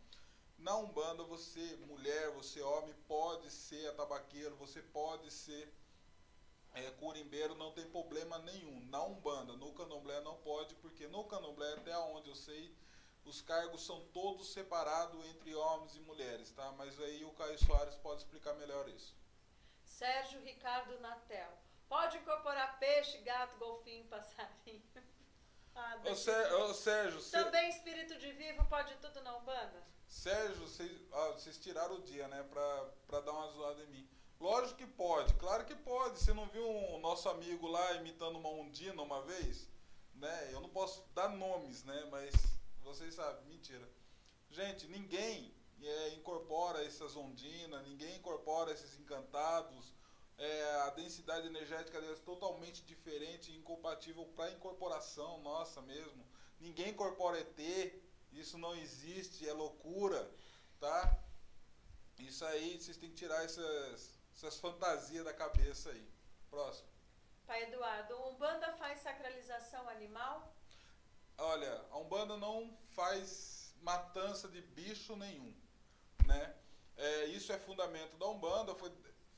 Na 0.58 0.76
Umbanda, 0.78 1.24
você, 1.24 1.76
mulher, 1.88 2.32
você, 2.32 2.62
homem, 2.62 2.94
pode 3.08 3.50
ser 3.50 3.88
atabaqueiro, 3.90 4.56
você 4.56 4.82
pode 4.82 5.32
ser 5.32 5.74
é, 6.74 6.90
curimbeiro, 6.92 7.56
não 7.56 7.72
tem 7.72 7.86
problema 7.90 8.38
nenhum. 8.40 8.86
Na 8.86 9.04
Umbanda, 9.04 9.54
no 9.54 9.74
Candomblé 9.74 10.22
não 10.22 10.38
pode, 10.38 10.76
porque 10.76 11.08
no 11.08 11.24
Candomblé, 11.26 11.74
até 11.74 11.98
onde 11.98 12.30
eu 12.30 12.36
sei, 12.36 12.76
os 13.26 13.42
cargos 13.42 13.86
são 13.86 14.02
todos 14.08 14.54
separados 14.54 15.24
entre 15.28 15.54
homens 15.54 15.96
e 15.96 16.00
mulheres, 16.00 16.52
tá? 16.52 16.72
Mas 16.74 17.00
aí 17.00 17.24
o 17.24 17.32
Caio 17.34 17.58
Soares 17.64 17.96
pode 17.96 18.22
explicar 18.22 18.54
melhor 18.56 18.88
isso. 18.90 19.16
Sérgio 19.84 20.42
Ricardo 20.42 21.00
Natel. 21.00 21.58
Pode 21.92 22.20
incorporar 22.20 22.80
peixe, 22.80 23.18
gato, 23.18 23.58
golfinho, 23.58 24.06
passarinho. 24.06 24.82
Ah, 25.74 25.98
ô, 26.06 26.12
ô, 26.12 26.74
Sérgio, 26.74 27.24
Também 27.32 27.70
espírito 27.70 28.18
de 28.18 28.34
vivo 28.34 28.66
pode 28.66 28.94
tudo 28.98 29.22
na 29.22 29.38
Umbanda? 29.38 29.82
Sérgio, 30.06 30.68
vocês, 30.68 30.92
ah, 31.14 31.34
tiraram 31.62 31.96
o 31.96 32.02
dia, 32.02 32.28
né, 32.28 32.44
pra, 32.44 32.86
pra 33.08 33.22
dar 33.22 33.32
uma 33.32 33.48
zoada 33.54 33.82
em 33.84 33.88
mim. 33.88 34.10
Lógico 34.38 34.80
que 34.80 34.86
pode, 34.86 35.34
claro 35.36 35.64
que 35.64 35.74
pode. 35.74 36.20
Você 36.20 36.34
não 36.34 36.46
viu 36.48 36.70
um 36.70 37.00
nosso 37.00 37.30
amigo 37.30 37.68
lá 37.68 37.94
imitando 37.94 38.38
uma 38.38 38.50
ondina 38.50 39.02
uma 39.02 39.22
vez? 39.22 39.70
Né? 40.14 40.50
Eu 40.52 40.60
não 40.60 40.68
posso 40.68 41.08
dar 41.16 41.30
nomes, 41.30 41.86
né? 41.86 42.06
Mas 42.12 42.34
vocês 42.84 43.16
sabem, 43.16 43.46
mentira. 43.46 43.90
Gente, 44.50 44.88
ninguém 44.88 45.56
é, 45.82 46.10
incorpora 46.16 46.86
essas 46.86 47.16
ondinas, 47.16 47.88
ninguém 47.88 48.18
incorpora 48.18 48.74
esses 48.74 49.00
encantados. 49.00 49.94
É, 50.42 50.82
a 50.88 50.90
densidade 50.90 51.46
energética 51.46 52.02
deles 52.02 52.18
é 52.20 52.24
totalmente 52.24 52.82
diferente 52.84 53.52
e 53.52 53.58
incompatível 53.58 54.26
para 54.36 54.50
incorporação 54.50 55.40
nossa 55.42 55.84
mesmo. 55.84 56.26
Ninguém 56.60 56.90
incorpora 56.90 57.40
ET, 57.40 57.60
isso 58.32 58.58
não 58.58 58.74
existe, 58.76 59.48
é 59.48 59.54
loucura, 59.54 60.28
tá? 60.80 61.16
Isso 62.18 62.44
aí, 62.44 62.82
vocês 62.82 62.98
têm 62.98 63.12
que 63.12 63.18
tirar 63.18 63.46
essas, 63.46 64.18
essas 64.36 64.60
fantasias 64.60 65.24
da 65.24 65.32
cabeça 65.32 65.92
aí. 65.92 66.10
Próximo. 66.50 66.90
Pai 67.46 67.62
Eduardo, 67.66 68.16
Umbanda 68.30 68.74
faz 68.74 69.00
sacralização 69.02 69.88
animal? 69.90 70.56
Olha, 71.38 71.86
a 71.92 72.00
Umbanda 72.00 72.36
não 72.38 72.76
faz 72.96 73.76
matança 73.80 74.48
de 74.48 74.62
bicho 74.62 75.16
nenhum, 75.16 75.54
né? 76.26 76.56
É, 76.98 77.26
isso 77.26 77.54
é 77.54 77.60
fundamento 77.60 78.18
da 78.18 78.28
Umbanda, 78.28 78.74
foi, 78.74 78.92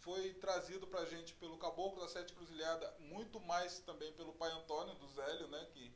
foi 0.04 0.34
trazido 0.34 0.86
pra 0.88 1.06
gente 1.06 1.34
pelo 1.36 1.58
Caboclo 1.58 2.02
da 2.02 2.10
Sete 2.10 2.34
Cruzilhada, 2.34 2.94
muito 3.00 3.40
mais 3.40 3.80
também 3.80 4.12
pelo 4.14 4.34
pai 4.34 4.52
Antônio 4.52 4.94
do 4.96 5.08
Zélio, 5.08 5.48
né? 5.48 5.66
Que 5.74 5.94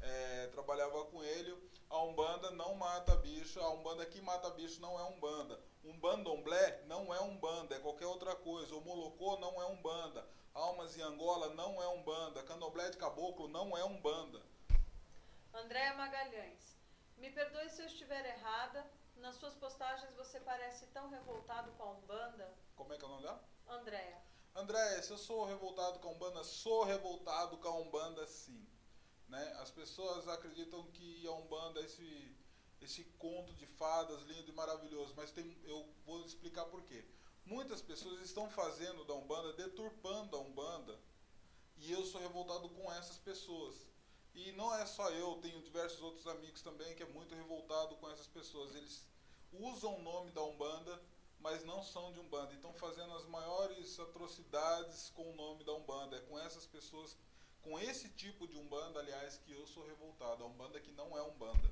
é, 0.00 0.46
trabalhava 0.48 1.04
com 1.06 1.22
ele. 1.22 1.70
A 1.90 2.02
Umbanda 2.02 2.50
não 2.50 2.74
mata 2.74 3.14
bicho, 3.16 3.60
a 3.60 3.70
Umbanda 3.70 4.06
que 4.06 4.20
mata 4.22 4.48
bicho 4.50 4.80
não 4.80 4.98
é 4.98 5.04
Umbanda. 5.04 5.60
Umbandomblé 5.84 6.82
não 6.86 7.14
é 7.14 7.20
Umbanda, 7.20 7.76
é 7.76 7.78
qualquer 7.78 8.06
outra 8.06 8.34
coisa. 8.34 8.74
O 8.74 8.80
Molocô 8.80 9.36
não 9.38 9.60
é 9.60 9.66
Umbanda. 9.66 10.26
Almas 10.54 10.96
em 10.96 11.02
Angola 11.02 11.52
não 11.54 11.82
é 11.82 11.88
Umbanda. 11.88 12.42
Candomblé 12.44 12.88
de 12.88 12.96
Caboclo 12.96 13.48
não 13.48 13.76
é 13.76 13.84
Umbanda. 13.84 14.40
Andréa 15.52 15.94
Magalhães. 15.94 16.78
Me 17.18 17.30
perdoe 17.30 17.68
se 17.68 17.82
eu 17.82 17.86
estiver 17.86 18.24
errada. 18.24 18.86
Nas 19.16 19.36
suas 19.36 19.54
postagens 19.54 20.14
você 20.14 20.40
parece 20.40 20.86
tão 20.86 21.10
revoltado 21.10 21.70
com 21.72 21.82
a 21.82 21.90
Umbanda. 21.90 22.50
Como 22.82 22.94
é 22.94 22.98
que 22.98 23.04
é 23.04 23.06
o 23.06 23.10
nome 23.10 23.22
dela? 23.22 23.44
Andréa. 23.68 24.22
Andréa, 24.56 25.02
se 25.02 25.12
eu 25.12 25.18
sou 25.18 25.44
revoltado 25.44 26.00
com 26.00 26.08
a 26.08 26.10
Umbanda, 26.10 26.42
sou 26.42 26.82
revoltado 26.82 27.56
com 27.58 27.68
a 27.68 27.78
Umbanda 27.78 28.26
sim. 28.26 28.66
Né? 29.28 29.56
As 29.60 29.70
pessoas 29.70 30.26
acreditam 30.26 30.82
que 30.90 31.26
a 31.28 31.32
Umbanda 31.32 31.80
é 31.80 31.84
esse, 31.84 32.36
esse 32.80 33.04
conto 33.18 33.52
de 33.54 33.66
fadas 33.66 34.20
lindo 34.22 34.50
e 34.50 34.52
maravilhoso, 34.52 35.14
mas 35.16 35.30
tem, 35.30 35.56
eu 35.64 35.88
vou 36.04 36.24
explicar 36.26 36.64
por 36.66 36.82
quê. 36.82 37.04
Muitas 37.46 37.80
pessoas 37.80 38.20
estão 38.20 38.50
fazendo 38.50 39.04
da 39.04 39.14
Umbanda, 39.14 39.52
deturpando 39.52 40.36
a 40.36 40.40
Umbanda, 40.40 40.98
e 41.76 41.92
eu 41.92 42.04
sou 42.04 42.20
revoltado 42.20 42.68
com 42.70 42.92
essas 42.92 43.16
pessoas. 43.16 43.76
E 44.34 44.50
não 44.52 44.74
é 44.74 44.84
só 44.86 45.08
eu, 45.10 45.38
tenho 45.40 45.62
diversos 45.62 46.02
outros 46.02 46.26
amigos 46.26 46.62
também 46.62 46.94
que 46.96 47.04
é 47.04 47.06
muito 47.06 47.32
revoltado 47.34 47.94
com 47.96 48.10
essas 48.10 48.26
pessoas. 48.26 48.74
Eles 48.74 49.06
usam 49.52 49.96
o 49.96 50.02
nome 50.02 50.32
da 50.32 50.42
Umbanda, 50.42 51.00
mas 51.42 51.64
não 51.64 51.82
são 51.82 52.12
de 52.12 52.20
Umbanda. 52.20 52.54
Estão 52.54 52.72
fazendo 52.74 53.12
as 53.14 53.26
maiores 53.26 53.98
atrocidades 53.98 55.10
com 55.10 55.30
o 55.30 55.34
nome 55.34 55.64
da 55.64 55.72
Umbanda. 55.74 56.16
É 56.16 56.20
com 56.20 56.38
essas 56.38 56.66
pessoas 56.66 57.16
com 57.60 57.78
esse 57.78 58.08
tipo 58.10 58.46
de 58.46 58.56
Umbanda, 58.56 59.00
aliás, 59.00 59.38
que 59.38 59.52
eu 59.52 59.66
sou 59.66 59.86
revoltado. 59.86 60.42
A 60.42 60.46
Umbanda 60.46 60.80
que 60.80 60.92
não 60.92 61.16
é 61.16 61.22
Umbanda. 61.22 61.70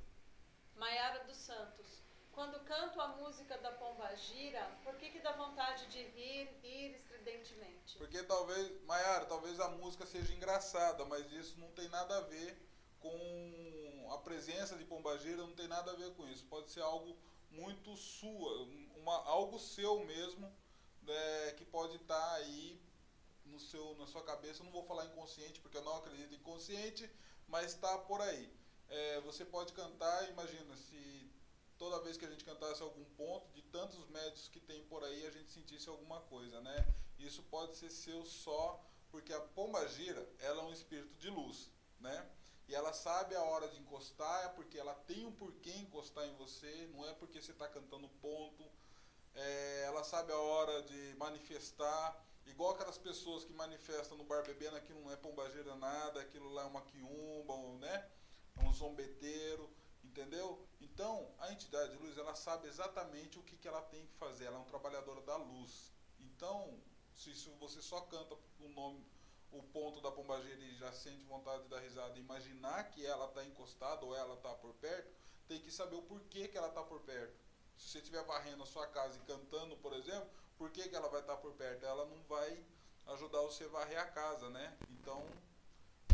Maiara 0.75 1.25
dos 1.25 1.37
Santos. 1.37 2.03
Quando 2.33 2.61
canto 2.65 3.01
a 3.01 3.09
música 3.09 3.59
da 3.59 3.73
Pomba 3.73 4.15
Gira, 4.15 4.65
por 4.85 4.95
que, 4.97 5.11
que 5.11 5.19
dá 5.21 5.33
vontade 5.33 5.87
de 5.89 6.01
rir, 6.01 6.49
rir 6.63 6.95
estridentemente? 6.95 7.99
Porque 7.99 8.23
talvez, 8.23 8.81
Maiara, 8.85 9.27
talvez 9.27 9.59
a 9.59 9.69
música 9.69 10.07
seja 10.07 10.33
engraçada, 10.33 11.05
mas 11.07 11.31
isso 11.33 11.59
não 11.59 11.71
tem 11.73 11.89
nada 11.89 12.19
a 12.19 12.21
ver 12.21 12.57
com 13.01 14.09
a 14.13 14.19
presença 14.19 14.77
de 14.77 14.85
Pomba 14.85 15.19
Gira, 15.19 15.39
não 15.39 15.55
tem 15.55 15.67
nada 15.67 15.91
a 15.91 15.95
ver 15.97 16.15
com 16.15 16.27
isso. 16.29 16.47
Pode 16.47 16.71
ser 16.71 16.83
algo 16.83 17.17
muito 17.51 17.97
sua, 17.97 18.63
uma, 18.97 19.17
algo 19.27 19.59
seu 19.59 20.05
mesmo, 20.05 20.53
né, 21.03 21.53
que 21.57 21.65
pode 21.65 21.97
estar 21.97 22.19
tá 22.19 22.35
aí 22.35 22.81
no 23.45 23.59
seu, 23.59 23.95
na 23.97 24.07
sua 24.07 24.23
cabeça, 24.23 24.61
eu 24.61 24.65
não 24.65 24.73
vou 24.73 24.85
falar 24.85 25.07
inconsciente 25.07 25.61
porque 25.61 25.77
eu 25.77 25.83
não 25.83 25.97
acredito 25.97 26.35
em 26.35 26.39
consciente, 26.39 27.11
mas 27.49 27.73
está 27.73 27.99
por 27.99 28.21
aí. 28.21 28.53
É, 28.89 29.21
você 29.21 29.45
pode 29.45 29.73
cantar, 29.73 30.29
imagina, 30.31 30.77
se 30.77 31.31
toda 31.79 32.01
vez 32.01 32.17
que 32.17 32.25
a 32.25 32.31
gente 32.31 32.45
cantasse 32.45 32.83
algum 32.83 33.05
ponto, 33.17 33.51
de 33.53 33.63
tantos 33.63 34.07
médios 34.09 34.49
que 34.49 34.61
tem 34.61 34.85
por 34.85 35.03
aí, 35.03 35.27
a 35.27 35.31
gente 35.31 35.51
sentisse 35.51 35.89
alguma 35.89 36.21
coisa, 36.23 36.61
né? 36.61 36.87
Isso 37.19 37.43
pode 37.45 37.77
ser 37.77 37.91
seu 37.91 38.25
só 38.25 38.85
porque 39.11 39.33
a 39.33 39.41
pomba 39.41 39.87
gira, 39.89 40.27
ela 40.39 40.63
é 40.63 40.65
um 40.67 40.73
espírito 40.73 41.15
de 41.19 41.31
luz, 41.31 41.71
né? 41.99 42.31
E 42.71 42.75
ela 42.75 42.93
sabe 42.93 43.35
a 43.35 43.43
hora 43.43 43.69
de 43.69 43.79
encostar, 43.81 44.47
é 44.47 44.49
porque 44.49 44.79
ela 44.79 44.95
tem 44.95 45.27
um 45.27 45.33
porquê 45.33 45.73
encostar 45.73 46.25
em 46.27 46.35
você, 46.37 46.89
não 46.95 47.07
é 47.07 47.13
porque 47.15 47.43
você 47.43 47.51
está 47.51 47.69
cantando 47.69 48.09
ponto. 48.23 48.65
É, 49.35 49.83
ela 49.87 50.05
sabe 50.05 50.33
a 50.33 50.39
hora 50.39 50.83
de 50.83 51.15
manifestar, 51.19 52.25
Igual 52.47 52.73
aquelas 52.73 52.99
pessoas 52.99 53.45
que 53.45 53.53
manifestam 53.53 54.17
no 54.19 54.25
bar 54.25 54.43
bebendo, 54.45 54.77
aquilo 54.77 55.01
não 55.01 55.13
é 55.13 55.17
pombageira 55.17 55.75
nada, 55.77 56.21
aquilo 56.21 56.49
lá 56.51 56.63
é 56.63 56.67
uma 56.67 56.83
quiumba, 56.83 57.55
né? 57.79 58.09
É 58.57 58.65
um 58.65 58.73
zombeteiro, 58.73 59.71
entendeu? 60.03 60.67
Então, 60.81 61.33
a 61.39 61.53
entidade 61.53 61.93
de 61.93 61.99
luz, 61.99 62.19
ela 62.19 62.35
sabe 62.35 62.67
exatamente 62.67 63.39
o 63.39 63.43
que, 63.43 63.57
que 63.57 63.69
ela 63.69 63.83
tem 63.83 64.05
que 64.07 64.15
fazer. 64.15 64.47
Ela 64.47 64.57
é 64.57 64.61
um 64.61 64.65
trabalhadora 64.65 65.21
da 65.23 65.37
luz. 65.37 65.93
Então, 66.19 66.77
se, 67.15 67.35
se 67.35 67.49
você 67.51 67.81
só 67.81 68.01
canta 68.03 68.35
o 68.59 68.69
nome, 68.69 69.07
o 69.53 69.63
ponto 69.63 70.01
da 70.01 70.11
pombageira 70.11 70.61
e 70.61 70.75
já 70.77 70.93
sente 70.93 71.25
vontade 71.25 71.65
de 71.65 71.69
dar 71.69 71.81
risada 71.81 72.19
imaginar 72.19 72.85
que 72.91 73.05
ela 73.05 73.27
está 73.27 73.45
encostada 73.45 74.05
ou 74.05 74.15
ela 74.15 74.35
está 74.35 74.55
por 74.55 74.73
perto, 74.75 75.11
tem 75.49 75.61
que 75.61 75.71
saber 75.71 75.97
o 75.97 76.03
porquê 76.03 76.47
que 76.49 76.57
ela 76.57 76.69
está 76.69 76.83
por 76.83 77.01
perto. 77.01 77.35
Se 77.77 77.89
você 77.89 77.99
estiver 77.99 78.23
varrendo 78.25 78.63
a 78.63 78.67
sua 78.67 78.87
casa 78.87 79.19
e 79.19 79.27
cantando, 79.27 79.77
por 79.79 79.93
exemplo, 79.93 80.31
por 80.57 80.71
que, 80.71 80.89
que 80.89 80.95
ela 80.95 81.09
vai 81.09 81.21
estar 81.21 81.37
por 81.39 81.53
perto? 81.55 81.85
Ela 81.85 82.05
não 82.05 82.23
vai 82.25 82.63
ajudar 83.07 83.41
você 83.41 83.65
a 83.65 83.69
varrer 83.69 83.99
a 83.99 84.07
casa, 84.07 84.49
né? 84.51 84.77
Então 84.91 85.27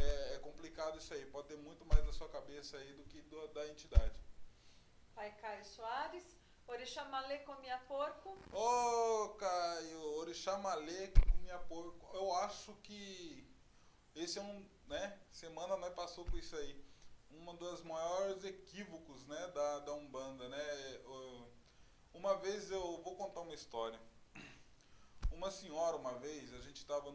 é, 0.01 0.35
é, 0.35 0.39
complicado 0.39 0.99
isso 0.99 1.13
aí. 1.13 1.27
Pode 1.27 1.49
ter 1.49 1.57
muito 1.57 1.85
mais 1.85 2.05
da 2.05 2.13
sua 2.13 2.29
cabeça 2.29 2.77
aí 2.77 2.93
do 2.95 3.05
que 3.05 3.21
do, 3.23 3.49
da 3.49 3.67
entidade. 3.67 4.19
Pai 5.15 5.35
Caio 5.41 5.65
Soares, 5.65 6.37
Orixá 6.67 7.05
Malê 7.07 7.39
comia 7.39 7.79
porco. 7.89 8.39
Ô 8.53 9.25
oh, 9.25 9.29
Caio, 9.31 10.03
Orixá 10.19 10.57
Malê 10.59 11.09
comia 11.47 11.59
porco. 11.61 12.17
Eu 12.17 12.33
acho 12.35 12.75
que 12.83 13.47
esse 14.15 14.39
é 14.39 14.43
um, 14.43 14.67
né? 14.89 15.19
Semana 15.31 15.77
nós 15.77 15.95
passou 15.95 16.25
com 16.25 16.37
isso 16.37 16.57
aí. 16.57 16.85
uma 17.31 17.55
das 17.55 17.83
maiores 17.83 18.43
equívocos 18.45 19.27
né, 19.27 19.49
da, 19.55 19.79
da 19.81 19.93
Umbanda. 19.93 20.49
Né? 20.49 21.01
Uma 22.13 22.37
vez 22.39 22.71
eu 22.71 23.01
vou 23.03 23.15
contar 23.15 23.43
uma 23.43 23.55
história. 23.55 24.01
Uma 25.31 25.51
senhora, 25.51 25.97
uma 25.97 26.19
vez, 26.19 26.53
a 26.55 26.61
gente 26.61 26.79
estava 26.79 27.13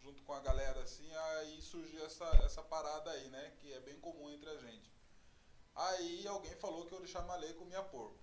junto 0.00 0.22
com 0.22 0.32
a 0.32 0.40
galera 0.40 0.80
assim, 0.80 1.12
aí 1.14 1.60
surgiu 1.60 2.04
essa, 2.06 2.24
essa 2.44 2.62
parada 2.62 3.10
aí, 3.10 3.28
né? 3.28 3.52
Que 3.60 3.72
é 3.72 3.80
bem 3.80 3.98
comum 4.00 4.30
entre 4.30 4.48
a 4.48 4.56
gente. 4.58 4.90
Aí 5.74 6.26
alguém 6.26 6.54
falou 6.56 6.86
que 6.86 6.94
o 6.94 6.98
Orixá 6.98 7.20
Malê 7.22 7.52
comia 7.54 7.82
porco. 7.82 8.18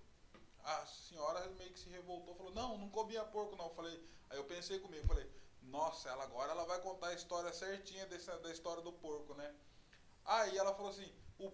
A 0.64 0.86
senhora 0.86 1.46
meio 1.58 1.72
que 1.72 1.78
se 1.78 1.88
revoltou, 1.88 2.34
falou, 2.34 2.52
não, 2.52 2.78
não 2.78 2.88
comia 2.90 3.24
porco 3.24 3.56
não. 3.56 3.66
Eu 3.66 3.74
falei, 3.74 4.08
aí 4.28 4.38
eu 4.38 4.44
pensei 4.44 4.78
comigo, 4.78 5.06
falei, 5.06 5.28
nossa, 5.62 6.08
ela 6.08 6.24
agora 6.24 6.52
ela 6.52 6.64
vai 6.64 6.80
contar 6.80 7.08
a 7.08 7.14
história 7.14 7.52
certinha 7.52 8.06
dessa, 8.06 8.38
da 8.38 8.50
história 8.50 8.82
do 8.82 8.92
porco, 8.92 9.34
né? 9.34 9.54
Aí 10.24 10.56
ela 10.56 10.74
falou 10.74 10.90
assim, 10.90 11.10
o 11.38 11.50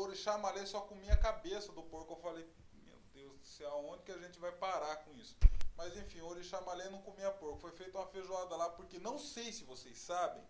Orixá 0.00 0.38
Malê 0.38 0.64
só 0.66 0.80
comia 0.80 1.12
a 1.12 1.16
cabeça 1.16 1.72
do 1.72 1.82
porco. 1.82 2.14
Eu 2.14 2.18
falei, 2.18 2.48
meu 2.84 2.96
Deus 3.12 3.38
do 3.38 3.46
céu, 3.46 3.70
aonde 3.70 4.02
que 4.04 4.12
a 4.12 4.18
gente 4.18 4.38
vai 4.38 4.52
parar 4.52 4.96
com 5.04 5.12
isso? 5.14 5.36
Mas 5.76 5.96
enfim, 5.96 6.20
o 6.20 6.28
Orixá 6.28 6.60
Malê 6.60 6.88
não 6.88 7.02
comia 7.02 7.30
porco. 7.30 7.58
Foi 7.58 7.72
feita 7.72 7.98
uma 7.98 8.06
feijoada 8.06 8.56
lá, 8.56 8.70
porque 8.70 8.98
não 8.98 9.18
sei 9.18 9.52
se 9.52 9.64
vocês 9.64 9.98
sabem, 9.98 10.42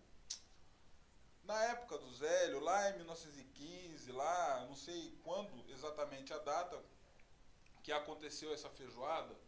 na 1.43 1.63
época 1.65 1.97
do 1.97 2.11
Zélio, 2.13 2.59
lá 2.59 2.89
em 2.89 2.97
1915, 2.97 4.11
lá, 4.11 4.65
não 4.67 4.75
sei 4.75 5.15
quando 5.23 5.63
exatamente 5.69 6.33
a 6.33 6.39
data 6.39 6.83
que 7.85 7.91
aconteceu 7.91 8.51
essa 8.51 8.67
feijoada, 8.67 9.39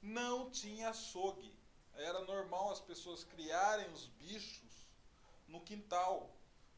não 0.00 0.48
tinha 0.48 0.90
açougue. 0.90 1.52
Era 1.94 2.20
normal 2.20 2.70
as 2.70 2.80
pessoas 2.80 3.24
criarem 3.24 3.90
os 3.90 4.06
bichos 4.06 4.86
no 5.48 5.60
quintal. 5.60 6.30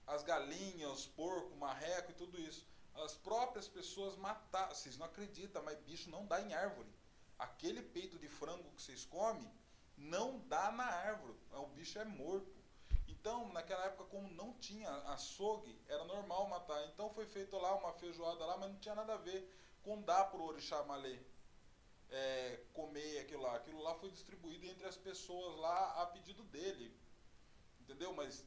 As 0.07 0.23
galinhas, 0.23 0.91
os 1.01 1.07
porcos, 1.07 1.55
marreco 1.59 2.13
e 2.13 2.15
tudo 2.15 2.41
isso. 2.41 2.67
As 2.95 3.15
próprias 3.15 3.69
pessoas 3.69 4.17
matavam. 4.17 4.75
Vocês 4.75 4.97
não 4.97 5.05
acreditam, 5.05 5.63
mas 5.63 5.79
bicho 5.81 6.09
não 6.09 6.25
dá 6.25 6.41
em 6.41 6.55
árvore. 6.55 6.89
Aquele 7.39 7.83
peito 7.83 8.19
de 8.19 8.29
frango 8.31 8.71
que 8.71 8.81
vocês 8.81 9.05
comem 9.05 9.53
não 9.99 10.39
dá 10.49 10.73
na 10.73 10.87
árvore. 10.87 11.37
O 11.53 11.67
bicho 11.67 11.99
é 11.99 12.07
morto. 12.07 12.57
Então, 13.07 13.53
naquela 13.53 13.85
época, 13.85 14.05
como 14.05 14.33
não 14.33 14.55
tinha 14.55 14.91
açougue, 15.13 15.79
era 15.89 16.05
normal 16.05 16.49
matar. 16.49 16.83
Então 16.87 17.11
foi 17.11 17.27
feito 17.27 17.55
lá 17.59 17.75
uma 17.75 17.93
feijoada 17.93 18.47
lá, 18.47 18.57
mas 18.57 18.71
não 18.71 18.79
tinha 18.79 18.95
nada 18.95 19.13
a 19.13 19.19
ver 19.19 19.47
com 19.87 20.03
dar 20.03 20.25
para 20.25 20.41
o 20.41 20.47
orixá 20.49 20.83
malê 20.83 21.17
é, 22.11 22.61
comer 22.73 23.21
aquilo 23.21 23.43
lá. 23.43 23.55
Aquilo 23.55 23.81
lá 23.81 23.95
foi 23.95 24.11
distribuído 24.11 24.67
entre 24.67 24.85
as 24.85 24.97
pessoas 24.97 25.57
lá 25.61 26.03
a 26.03 26.07
pedido 26.07 26.43
dele. 26.43 26.93
Entendeu? 27.81 28.13
Mas, 28.13 28.45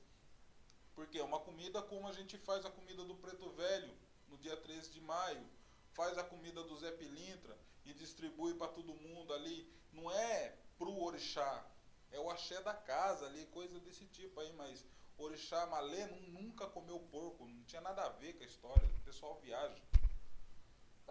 porque 0.93 1.17
é 1.17 1.23
uma 1.23 1.39
comida 1.39 1.81
como 1.81 2.09
a 2.09 2.11
gente 2.11 2.37
faz 2.37 2.65
a 2.65 2.69
comida 2.69 3.05
do 3.05 3.15
Preto 3.15 3.49
Velho 3.51 3.97
no 4.27 4.37
dia 4.37 4.57
13 4.57 4.91
de 4.91 4.99
maio, 4.99 5.49
faz 5.93 6.17
a 6.17 6.25
comida 6.25 6.61
do 6.61 6.77
Zé 6.77 6.91
Pilintra 6.91 7.57
e 7.85 7.93
distribui 7.93 8.53
para 8.55 8.67
todo 8.67 8.93
mundo 8.93 9.33
ali. 9.33 9.65
Não 9.93 10.11
é 10.11 10.57
pro 10.77 11.01
orixá, 11.01 11.65
é 12.11 12.19
o 12.19 12.29
axé 12.29 12.61
da 12.61 12.73
casa 12.73 13.25
ali, 13.27 13.45
coisa 13.47 13.79
desse 13.79 14.05
tipo 14.07 14.41
aí, 14.41 14.51
mas 14.53 14.85
orixá 15.17 15.65
malê 15.67 16.05
nunca 16.05 16.67
comeu 16.67 16.99
porco, 16.99 17.47
não 17.47 17.63
tinha 17.63 17.81
nada 17.81 18.03
a 18.03 18.09
ver 18.09 18.33
com 18.33 18.43
a 18.43 18.45
história, 18.45 18.87
o 18.87 19.05
pessoal 19.05 19.39
viaja. 19.41 19.81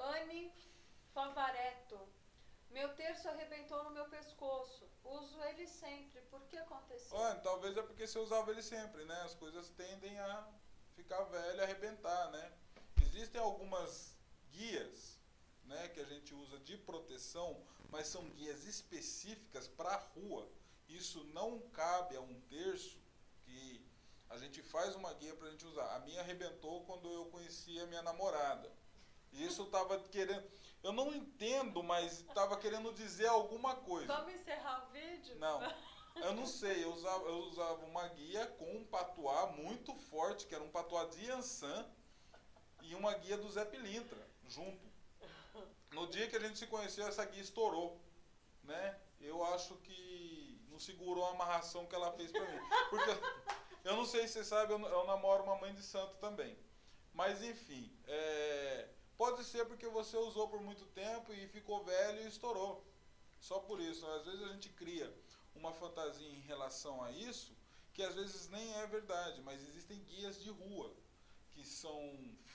Anne 0.00 0.52
Favareto. 1.12 1.98
Meu 2.70 2.94
terço 2.94 3.28
arrebentou 3.28 3.82
no 3.84 3.90
meu 3.90 4.08
pescoço. 4.08 4.88
Uso 5.04 5.42
ele 5.44 5.66
sempre. 5.66 6.20
Por 6.22 6.42
que 6.46 6.56
aconteceu? 6.56 7.16
Olha, 7.16 7.40
talvez 7.40 7.76
é 7.76 7.82
porque 7.82 8.06
você 8.06 8.18
usava 8.18 8.50
ele 8.50 8.62
sempre, 8.62 9.04
né? 9.04 9.20
As 9.22 9.34
coisas 9.34 9.70
tendem 9.70 10.18
a 10.18 10.46
ficar 10.94 11.22
velho 11.24 11.58
e 11.58 11.62
arrebentar, 11.62 12.30
né? 12.30 12.52
Existem 13.02 13.40
algumas 13.40 14.16
guias, 14.50 15.18
né, 15.64 15.88
que 15.88 16.00
a 16.00 16.04
gente 16.04 16.34
usa 16.34 16.58
de 16.58 16.76
proteção, 16.76 17.62
mas 17.90 18.08
são 18.08 18.28
guias 18.30 18.64
específicas 18.64 19.68
para 19.68 19.90
a 19.90 19.96
rua. 19.96 20.48
Isso 20.88 21.24
não 21.24 21.60
cabe 21.70 22.16
a 22.16 22.20
um 22.20 22.40
terço 22.42 22.98
que 23.44 23.86
a 24.28 24.36
gente 24.38 24.62
faz 24.62 24.94
uma 24.94 25.12
guia 25.14 25.34
para 25.34 25.48
a 25.48 25.50
gente 25.50 25.66
usar. 25.66 25.94
A 25.96 26.00
minha 26.00 26.20
arrebentou 26.20 26.84
quando 26.84 27.10
eu 27.12 27.26
conheci 27.26 27.78
a 27.80 27.86
minha 27.86 28.02
namorada. 28.02 28.70
Isso 29.32 29.62
estava 29.62 29.98
querendo. 29.98 30.44
Eu 30.82 30.92
não 30.92 31.12
entendo, 31.14 31.82
mas 31.82 32.20
estava 32.20 32.56
querendo 32.56 32.92
dizer 32.92 33.26
alguma 33.26 33.74
coisa. 33.76 34.06
Vamos 34.06 34.34
encerrar 34.34 34.86
o 34.86 34.92
vídeo? 34.92 35.36
Não. 35.38 35.60
Eu 36.16 36.34
não 36.34 36.46
sei, 36.46 36.82
eu 36.82 36.92
usava, 36.92 37.24
eu 37.26 37.38
usava 37.44 37.84
uma 37.84 38.08
guia 38.08 38.44
com 38.58 38.64
um 38.76 38.84
patuá 38.84 39.52
muito 39.52 39.94
forte, 39.94 40.48
que 40.48 40.54
era 40.54 40.64
um 40.64 40.68
patuá 40.68 41.04
de 41.04 41.24
Yansan, 41.24 41.86
e 42.82 42.92
uma 42.96 43.14
guia 43.14 43.36
do 43.38 43.48
Zé 43.48 43.64
Pilintra, 43.64 44.18
junto. 44.48 44.84
No 45.92 46.08
dia 46.08 46.26
que 46.26 46.34
a 46.34 46.40
gente 46.40 46.58
se 46.58 46.66
conheceu, 46.66 47.06
essa 47.06 47.24
guia 47.24 47.40
estourou. 47.40 48.00
Né? 48.64 48.98
Eu 49.20 49.44
acho 49.54 49.76
que 49.76 50.60
não 50.70 50.78
segurou 50.78 51.24
a 51.24 51.30
amarração 51.30 51.86
que 51.86 51.94
ela 51.94 52.12
fez 52.12 52.30
para 52.30 52.44
mim. 52.46 52.60
Porque 52.90 53.10
eu 53.84 53.96
não 53.96 54.04
sei 54.04 54.26
se 54.26 54.34
você 54.34 54.44
sabe, 54.44 54.72
eu, 54.72 54.80
eu 54.80 55.06
namoro 55.06 55.42
uma 55.44 55.56
mãe 55.56 55.72
de 55.74 55.82
santo 55.82 56.16
também. 56.16 56.58
Mas 57.12 57.42
enfim, 57.42 57.92
é, 58.06 58.88
Pode 59.18 59.42
ser 59.42 59.66
porque 59.66 59.88
você 59.88 60.16
usou 60.16 60.46
por 60.48 60.60
muito 60.60 60.86
tempo 60.86 61.32
e 61.32 61.48
ficou 61.48 61.82
velho 61.82 62.22
e 62.22 62.28
estourou. 62.28 62.86
Só 63.40 63.58
por 63.58 63.80
isso. 63.80 64.06
Às 64.06 64.24
vezes 64.24 64.42
a 64.42 64.52
gente 64.52 64.68
cria 64.68 65.12
uma 65.56 65.72
fantasia 65.72 66.28
em 66.28 66.40
relação 66.42 67.02
a 67.02 67.10
isso 67.10 67.52
que 67.92 68.02
às 68.04 68.14
vezes 68.14 68.48
nem 68.48 68.74
é 68.74 68.86
verdade, 68.86 69.42
mas 69.42 69.60
existem 69.60 69.98
guias 70.04 70.40
de 70.40 70.50
rua 70.50 70.94
que 71.50 71.64
são 71.66 72.00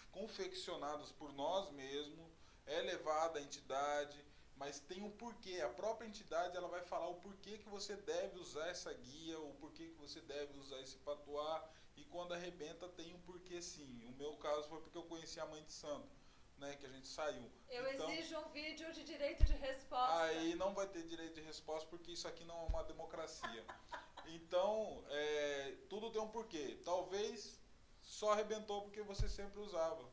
confeccionados 0.09 1.11
por 1.11 1.33
nós 1.33 1.69
mesmos, 1.71 2.31
é 2.65 2.79
levada 2.79 3.39
à 3.39 3.41
entidade, 3.41 4.23
mas 4.55 4.79
tem 4.79 5.03
um 5.03 5.11
porquê. 5.11 5.59
A 5.59 5.67
própria 5.67 6.07
entidade 6.07 6.55
ela 6.55 6.69
vai 6.69 6.81
falar 6.81 7.09
o 7.09 7.15
porquê 7.15 7.57
que 7.57 7.67
você 7.67 7.97
deve 7.97 8.39
usar 8.39 8.67
essa 8.69 8.93
guia, 8.93 9.37
o 9.37 9.53
porquê 9.55 9.89
que 9.89 9.99
você 9.99 10.21
deve 10.21 10.57
usar 10.57 10.79
esse 10.79 10.95
patuá, 10.99 11.69
e 11.97 12.05
quando 12.05 12.33
arrebenta 12.33 12.87
tem 12.87 13.13
um 13.13 13.19
porquê 13.23 13.61
sim. 13.61 14.05
O 14.05 14.13
meu 14.13 14.37
caso 14.37 14.69
foi 14.69 14.79
porque 14.79 14.97
eu 14.97 15.03
conheci 15.03 15.41
a 15.41 15.45
mãe 15.45 15.61
de 15.61 15.73
santo 15.73 16.22
né, 16.63 16.75
que 16.77 16.85
a 16.85 16.89
gente 16.89 17.07
saiu. 17.07 17.51
Eu 17.69 17.85
então, 17.91 18.09
exijo 18.09 18.39
um 18.39 18.49
vídeo 18.49 18.91
de 18.93 19.03
direito 19.03 19.43
de 19.43 19.53
resposta. 19.53 20.23
Aí 20.23 20.55
não 20.55 20.73
vai 20.73 20.87
ter 20.87 21.03
direito 21.03 21.35
de 21.35 21.41
resposta 21.41 21.87
porque 21.89 22.11
isso 22.11 22.27
aqui 22.27 22.43
não 22.45 22.57
é 22.63 22.65
uma 22.67 22.83
democracia. 22.85 23.65
então, 24.27 25.03
é, 25.09 25.75
tudo 25.89 26.09
tem 26.09 26.21
um 26.21 26.29
porquê. 26.29 26.79
Talvez 26.85 27.59
só 28.01 28.31
arrebentou 28.31 28.81
porque 28.83 29.01
você 29.01 29.27
sempre 29.27 29.59
usava. 29.59 30.03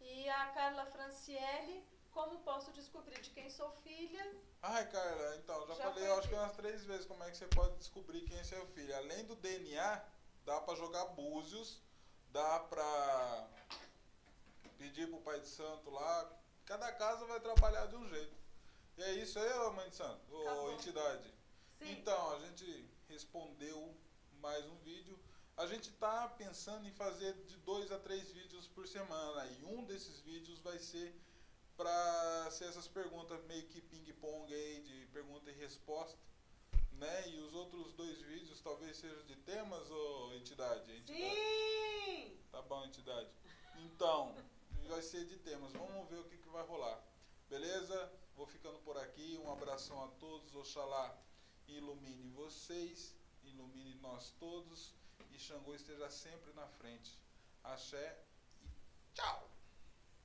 E 0.00 0.28
a 0.28 0.46
Carla 0.46 0.86
Franciele, 0.86 1.84
como 2.10 2.38
posso 2.40 2.72
descobrir 2.72 3.20
de 3.20 3.30
quem 3.30 3.50
sou 3.50 3.70
filha? 3.82 4.24
Ai, 4.62 4.88
Carla, 4.88 5.36
então, 5.36 5.66
já, 5.66 5.74
já 5.74 5.82
falei, 5.84 6.06
eu 6.06 6.18
acho 6.18 6.28
que 6.28 6.34
umas 6.34 6.52
três 6.52 6.84
vezes 6.84 7.06
como 7.06 7.24
é 7.24 7.30
que 7.30 7.36
você 7.36 7.48
pode 7.48 7.76
descobrir 7.76 8.22
quem 8.22 8.38
é 8.38 8.44
seu 8.44 8.64
filho. 8.68 8.96
Além 8.96 9.24
do 9.24 9.34
DNA, 9.34 10.04
dá 10.44 10.60
para 10.60 10.76
jogar 10.76 11.04
búzios, 11.06 11.82
dá 12.30 12.60
para 12.60 13.48
pedir 14.82 15.08
pro 15.08 15.20
Pai 15.20 15.38
de 15.38 15.46
Santo 15.46 15.90
lá. 15.90 16.38
Cada 16.64 16.90
casa 16.92 17.24
vai 17.26 17.38
trabalhar 17.38 17.86
de 17.86 17.94
um 17.94 18.08
jeito. 18.08 18.36
E 18.98 19.02
é 19.02 19.12
isso 19.14 19.38
aí, 19.38 19.72
Mãe 19.76 19.88
de 19.88 19.96
Santo, 19.96 20.20
ou 20.28 20.72
entidade. 20.72 21.28
Sim. 21.78 21.92
Então, 21.92 22.32
a 22.32 22.40
gente 22.40 22.90
respondeu 23.08 23.96
mais 24.40 24.66
um 24.66 24.76
vídeo. 24.78 25.16
A 25.56 25.66
gente 25.66 25.88
está 25.88 26.28
pensando 26.30 26.86
em 26.88 26.92
fazer 26.92 27.32
de 27.44 27.56
dois 27.58 27.92
a 27.92 27.98
três 28.00 28.32
vídeos 28.32 28.66
por 28.66 28.88
semana. 28.88 29.46
E 29.46 29.64
um 29.66 29.84
desses 29.84 30.20
vídeos 30.20 30.58
vai 30.60 30.78
ser 30.80 31.14
para 31.76 32.50
ser 32.50 32.64
essas 32.64 32.88
perguntas 32.88 33.42
meio 33.44 33.66
que 33.68 33.80
ping-pong 33.80 34.52
aí, 34.52 34.82
de 34.82 35.06
pergunta 35.12 35.48
e 35.48 35.54
resposta. 35.54 36.18
Né? 36.90 37.28
E 37.28 37.38
os 37.38 37.54
outros 37.54 37.92
dois 37.94 38.20
vídeos 38.22 38.60
talvez 38.60 38.96
sejam 38.96 39.24
de 39.26 39.36
temas 39.36 39.88
ou 39.90 40.34
entidade? 40.34 40.90
entidade? 40.92 41.24
Sim! 41.24 42.36
Tá 42.50 42.62
bom, 42.62 42.84
entidade. 42.84 43.30
Então, 43.76 44.36
vai 44.88 45.02
ser 45.02 45.24
de 45.24 45.36
temas. 45.38 45.72
Vamos 45.72 46.08
ver 46.08 46.20
o 46.20 46.24
que, 46.24 46.36
que 46.36 46.48
vai 46.48 46.64
rolar. 46.66 47.02
Beleza? 47.48 48.12
Vou 48.36 48.46
ficando 48.46 48.78
por 48.80 48.96
aqui. 48.96 49.38
Um 49.44 49.52
abração 49.52 50.02
a 50.04 50.08
todos. 50.08 50.54
Oxalá 50.54 51.18
ilumine 51.68 52.30
vocês, 52.30 53.14
ilumine 53.44 53.94
nós 53.96 54.30
todos. 54.38 54.94
E 55.30 55.38
Xangô 55.38 55.74
esteja 55.74 56.10
sempre 56.10 56.52
na 56.52 56.66
frente. 56.66 57.18
Axé 57.64 58.18
e 58.62 58.68
tchau! 59.14 59.51